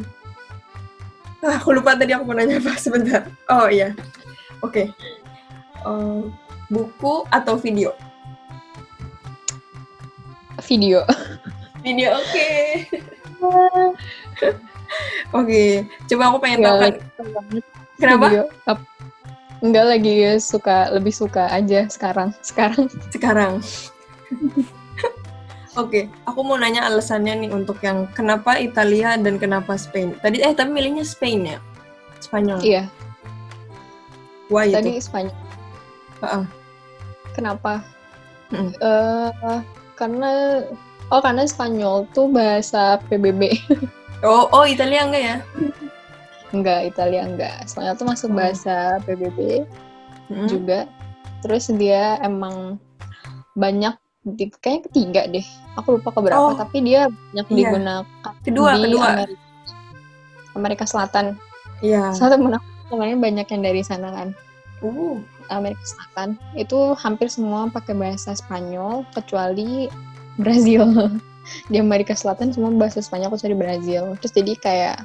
[1.46, 3.28] ah aku lupa tadi aku mau nanya apa sebentar.
[3.50, 3.94] Oh iya.
[4.64, 4.90] Oke.
[5.86, 6.20] Eh,
[6.72, 7.94] buku atau video?
[10.64, 11.04] Video.
[11.84, 12.50] Video oke.
[15.34, 16.78] Oke coba aku pengen tahu.
[16.78, 16.94] kan
[17.98, 18.26] kenapa?
[18.30, 18.44] Video.
[19.64, 22.30] Enggak lagi suka lebih suka aja sekarang.
[22.44, 22.86] Sekarang.
[23.10, 23.52] Sekarang.
[25.76, 30.16] Oke, aku mau nanya alasannya nih untuk yang kenapa Italia dan kenapa Spain.
[30.18, 31.58] Tadi eh tapi milihnya Spain ya,
[32.18, 32.60] Spanyol.
[32.60, 32.88] iya
[34.48, 34.72] Wah itu.
[34.72, 35.36] tadi Spanyol
[36.18, 36.44] Heeh.
[37.32, 37.84] kenapa
[38.46, 38.70] Mm.
[38.78, 39.58] Eh,
[39.98, 40.62] karena
[41.10, 43.50] oh karena Spanyol tuh bahasa PBB
[44.22, 45.36] Oh oh Italia enggak ya?
[46.54, 48.38] enggak Italia enggak Spanyol tuh masuk Oh.
[48.38, 49.66] bahasa PBB
[50.30, 50.46] Mm.
[50.46, 50.86] juga
[51.42, 52.78] terus dia emang
[53.54, 53.98] banyak
[54.58, 56.54] kayaknya ketiga deh aku lupa keberapa Oh.
[56.54, 57.56] tapi dia banyak Iya.
[57.56, 59.06] digunakan Kedua di kedua.
[59.08, 59.42] Amerika,
[60.52, 61.26] Amerika Selatan
[61.78, 62.10] Iya.
[62.10, 64.28] Selatan menang sebenarnya banyak yang dari sana kan
[64.78, 65.18] Uh.
[65.46, 69.86] Amerika Selatan itu hampir semua pakai bahasa Spanyol kecuali
[70.36, 70.84] Brazil
[71.70, 74.96] di Amerika Selatan semua bahasa Spanyol kecuali Brazil terus jadi kayak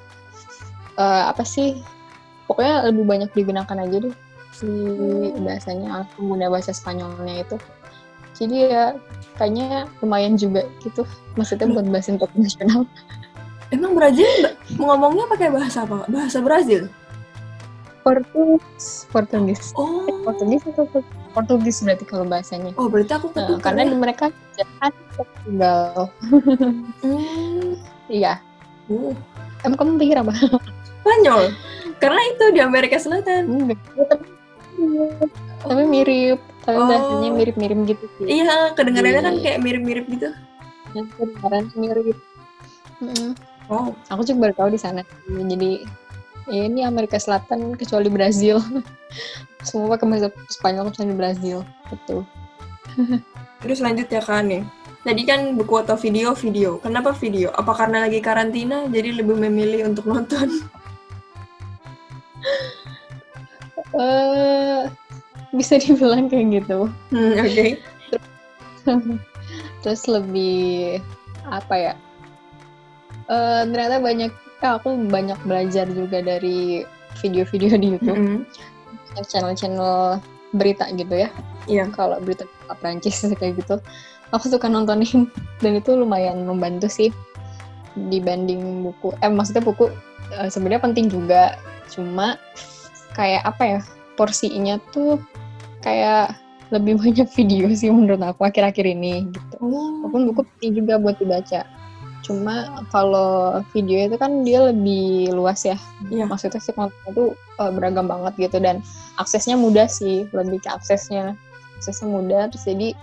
[0.98, 1.78] eh, apa sih
[2.50, 4.16] pokoknya lebih banyak digunakan aja deh
[4.52, 4.68] si
[5.40, 7.56] bahasanya pengguna bahasa Spanyolnya itu
[8.42, 8.86] jadi ya
[9.38, 11.06] kayaknya lumayan juga gitu
[11.38, 12.90] maksudnya buat bahasa internasional
[13.72, 14.28] Emang Brazil
[14.76, 16.04] ngomongnya pakai bahasa apa?
[16.12, 16.92] Bahasa Brazil.
[18.04, 20.04] Portugis Portugis Oh.
[20.28, 23.90] Portugis atau Port- Portugis berarti kalau bahasanya Oh berarti aku Nah, karena ya.
[23.94, 24.26] di mereka
[24.60, 26.12] jangan Portugal.
[27.00, 27.80] Hmm.
[28.12, 28.44] Iya.
[28.92, 29.16] Uh.
[29.64, 30.34] Emang kamu pikir apa?
[31.06, 31.42] Spanyol.
[32.02, 33.72] Karena itu di Amerika Selatan.
[35.62, 36.40] Tapi, mirip.
[36.62, 36.86] Tapi Oh.
[36.86, 38.26] bahasanya mirip-mirip gitu sih.
[38.42, 39.44] Iya, kedengarannya kan Iya.
[39.44, 40.30] kayak mirip-mirip gitu.
[40.94, 42.18] Yang kedengaran mirip.
[43.02, 43.32] Mm-mm.
[43.66, 43.96] Oh.
[44.14, 45.02] Aku juga baru tahu di sana.
[45.26, 45.82] Jadi
[46.52, 48.60] ya ini Amerika Selatan kecuali Brazil.
[49.66, 51.58] Semua pakai bahasa Spanyol kecuali Brazil.
[51.88, 52.26] Betul.
[53.62, 54.62] Terus lanjut ya kak nih.
[55.02, 56.78] Tadi kan buku atau video video.
[56.78, 57.50] Kenapa video?
[57.58, 60.46] Apa karena lagi karantina jadi lebih memilih untuk nonton?
[63.92, 64.71] Eh
[65.56, 66.88] bisa dibilang kayak gitu.
[67.12, 67.78] Hmm, Oke.
[69.82, 71.02] terus lebih
[71.50, 71.94] apa ya
[73.32, 74.32] Eh ternyata banyak
[74.62, 76.86] aku banyak belajar juga dari
[77.22, 78.40] video-video di YouTube Mm-mm.
[79.26, 80.22] channel-channel
[80.54, 81.30] berita gitu ya
[81.70, 81.90] Iya.
[81.94, 82.44] kalau berita
[82.82, 83.78] Prancis kayak gitu
[84.34, 85.30] aku suka nontonin
[85.62, 87.10] dan itu lumayan membantu sih
[88.10, 89.92] dibanding buku eh maksudnya buku
[90.36, 91.56] eh, sebenarnya penting juga
[91.92, 92.40] cuma
[93.18, 93.80] kayak apa ya
[94.16, 95.20] porsinya tuh
[95.82, 96.38] kayak
[96.72, 99.56] lebih banyak video sih menurut aku akhir-akhir ini gitu.
[99.62, 100.08] Oh.
[100.08, 101.68] walaupun buku penting juga buat dibaca.
[102.22, 105.76] Cuma kalau video itu kan dia lebih luas ya.
[106.08, 106.30] Iya.
[106.30, 108.86] maksudnya sih kontennya tuh eh, beragam banget gitu dan
[109.18, 111.34] aksesnya mudah sih lebih ke aksesnya.
[111.82, 112.94] Aksesnya mudah terus jadi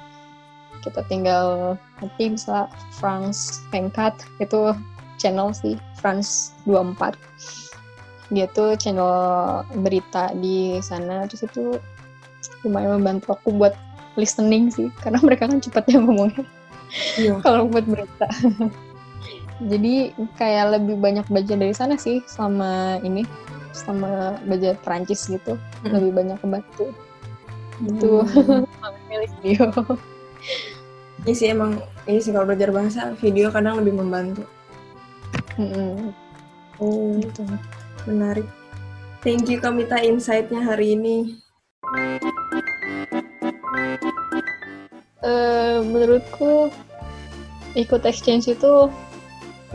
[0.86, 4.72] kita tinggal nanti bisa France 24 itu
[5.18, 7.18] channel sih France 24
[8.30, 9.10] dia tuh channel
[9.82, 11.80] berita di sana terus itu
[12.62, 13.74] lumayan membantu aku buat
[14.14, 16.44] listening sih karena mereka kan cepet ya ngomongnya
[17.20, 17.36] Iya.
[17.44, 18.26] kalau buat berita.
[19.58, 23.26] Jadi kayak lebih banyak baca dari sana sih selama ini
[23.76, 25.92] sama baca Perancis gitu Mm.
[25.94, 26.86] lebih banyak kebantu
[27.78, 28.10] Gitu.
[28.26, 28.66] Hmm.
[29.10, 29.70] milih video.
[31.22, 34.42] Iya sih emang, iya sih kalau belajar bahasa video kadang lebih membantu.
[35.54, 36.10] Mm-mm,
[36.78, 37.42] Oh, gitu.
[38.06, 38.46] menarik.
[39.20, 41.38] Thank you Kamita insight-nya hari ini.
[45.18, 46.68] Eh, menurutku
[47.74, 48.72] ikut exchange itu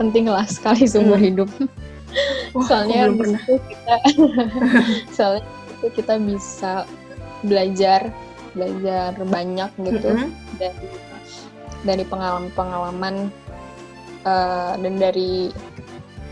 [0.00, 1.26] penting lah sekali seumur Hmm.
[1.26, 1.50] hidup.
[2.54, 3.96] Wah, soalnya situ kita
[5.16, 6.72] soalnya di situ kita bisa
[7.42, 8.00] belajar
[8.54, 10.30] belajar banyak gitu Mm-mm.
[10.62, 10.88] dari
[11.82, 13.28] dari pengalaman-pengalaman
[14.24, 15.50] eh, dan dari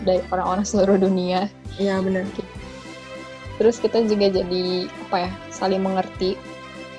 [0.07, 2.29] dari orang-orang seluruh dunia Iya benar.
[3.63, 6.35] Terus kita juga jadi apa ya saling mengerti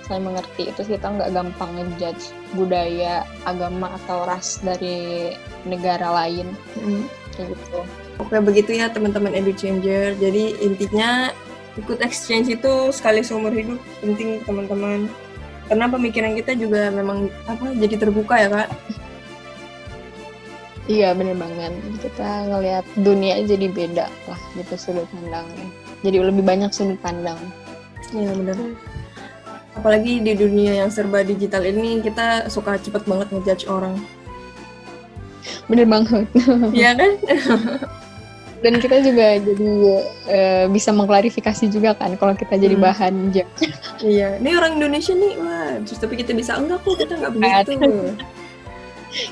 [0.07, 5.35] saling mengerti terus kita nggak gampang ngejudge budaya agama atau ras dari
[5.67, 6.47] negara lain
[6.79, 7.03] Mm.
[7.35, 7.83] kayak gitu
[8.21, 10.13] Oke begitu ya teman-teman edu changer.
[10.21, 11.33] Jadi intinya
[11.73, 15.09] ikut exchange itu sekali seumur hidup penting teman-teman.
[15.65, 18.69] Karena pemikiran kita juga memang apa jadi terbuka ya kak.
[20.85, 21.73] Iya bener banget.
[22.03, 25.67] Kita ngelihat dunia jadi beda lah gitu sudut pandangnya.
[26.03, 27.39] Jadi lebih banyak sudut pandang.
[28.11, 28.57] Iya benar.
[29.73, 33.97] Apalagi di dunia yang serba digital ini kita suka cepet banget ngejudge orang.
[35.65, 36.27] Bener banget.
[36.75, 37.11] Iya kan?
[38.59, 39.71] Dan kita juga jadi
[40.29, 42.85] uh, bisa mengklarifikasi juga kan kalau kita jadi Hmm.
[42.85, 43.67] bahan judge.
[44.01, 44.39] iya.
[44.39, 45.71] Ini orang Indonesia nih, wah.
[45.83, 47.71] Terus tapi kita bisa enggak kok kita nggak begitu.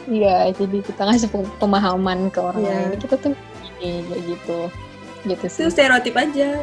[0.06, 2.70] Iya, jadi kita ngasih pe- pemahaman ke orang Iya.
[2.86, 3.02] lain.
[3.02, 3.34] Kita tuh
[3.82, 4.60] ini kayak gitu.
[5.26, 5.66] Gitu sih.
[5.66, 6.50] Itu stereotip aja.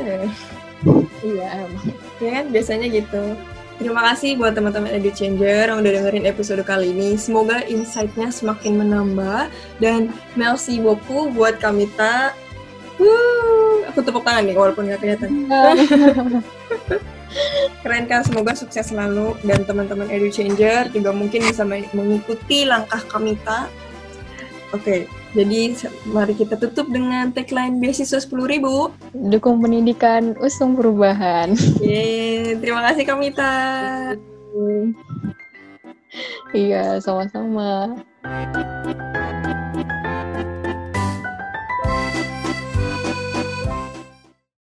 [1.18, 1.90] Iya, emang.
[2.22, 3.34] Ya kan biasanya gitu.
[3.82, 7.18] Terima kasih buat teman-teman Edu Changer yang udah dengerin episode kali ini.
[7.18, 9.50] Semoga insight-nya semakin menambah.
[9.82, 12.30] Dan merci beaucoup buat Kamita.
[13.02, 15.30] Wuh, aku tepuk tangan nih walaupun nggak kelihatan.
[17.82, 19.34] Keren kan, semoga sukses selalu.
[19.42, 23.66] Dan teman-teman Edu Changer juga mungkin bisa me- mengikuti langkah Kamita.
[24.70, 25.78] Oke, jadi
[26.10, 28.58] mari kita tutup dengan tagline beasiswa 10.000
[29.30, 31.54] Dukung pendidikan, usung perubahan.
[31.78, 33.54] Yeay, terima kasih Kamita.
[36.50, 38.02] Iya, sama-sama.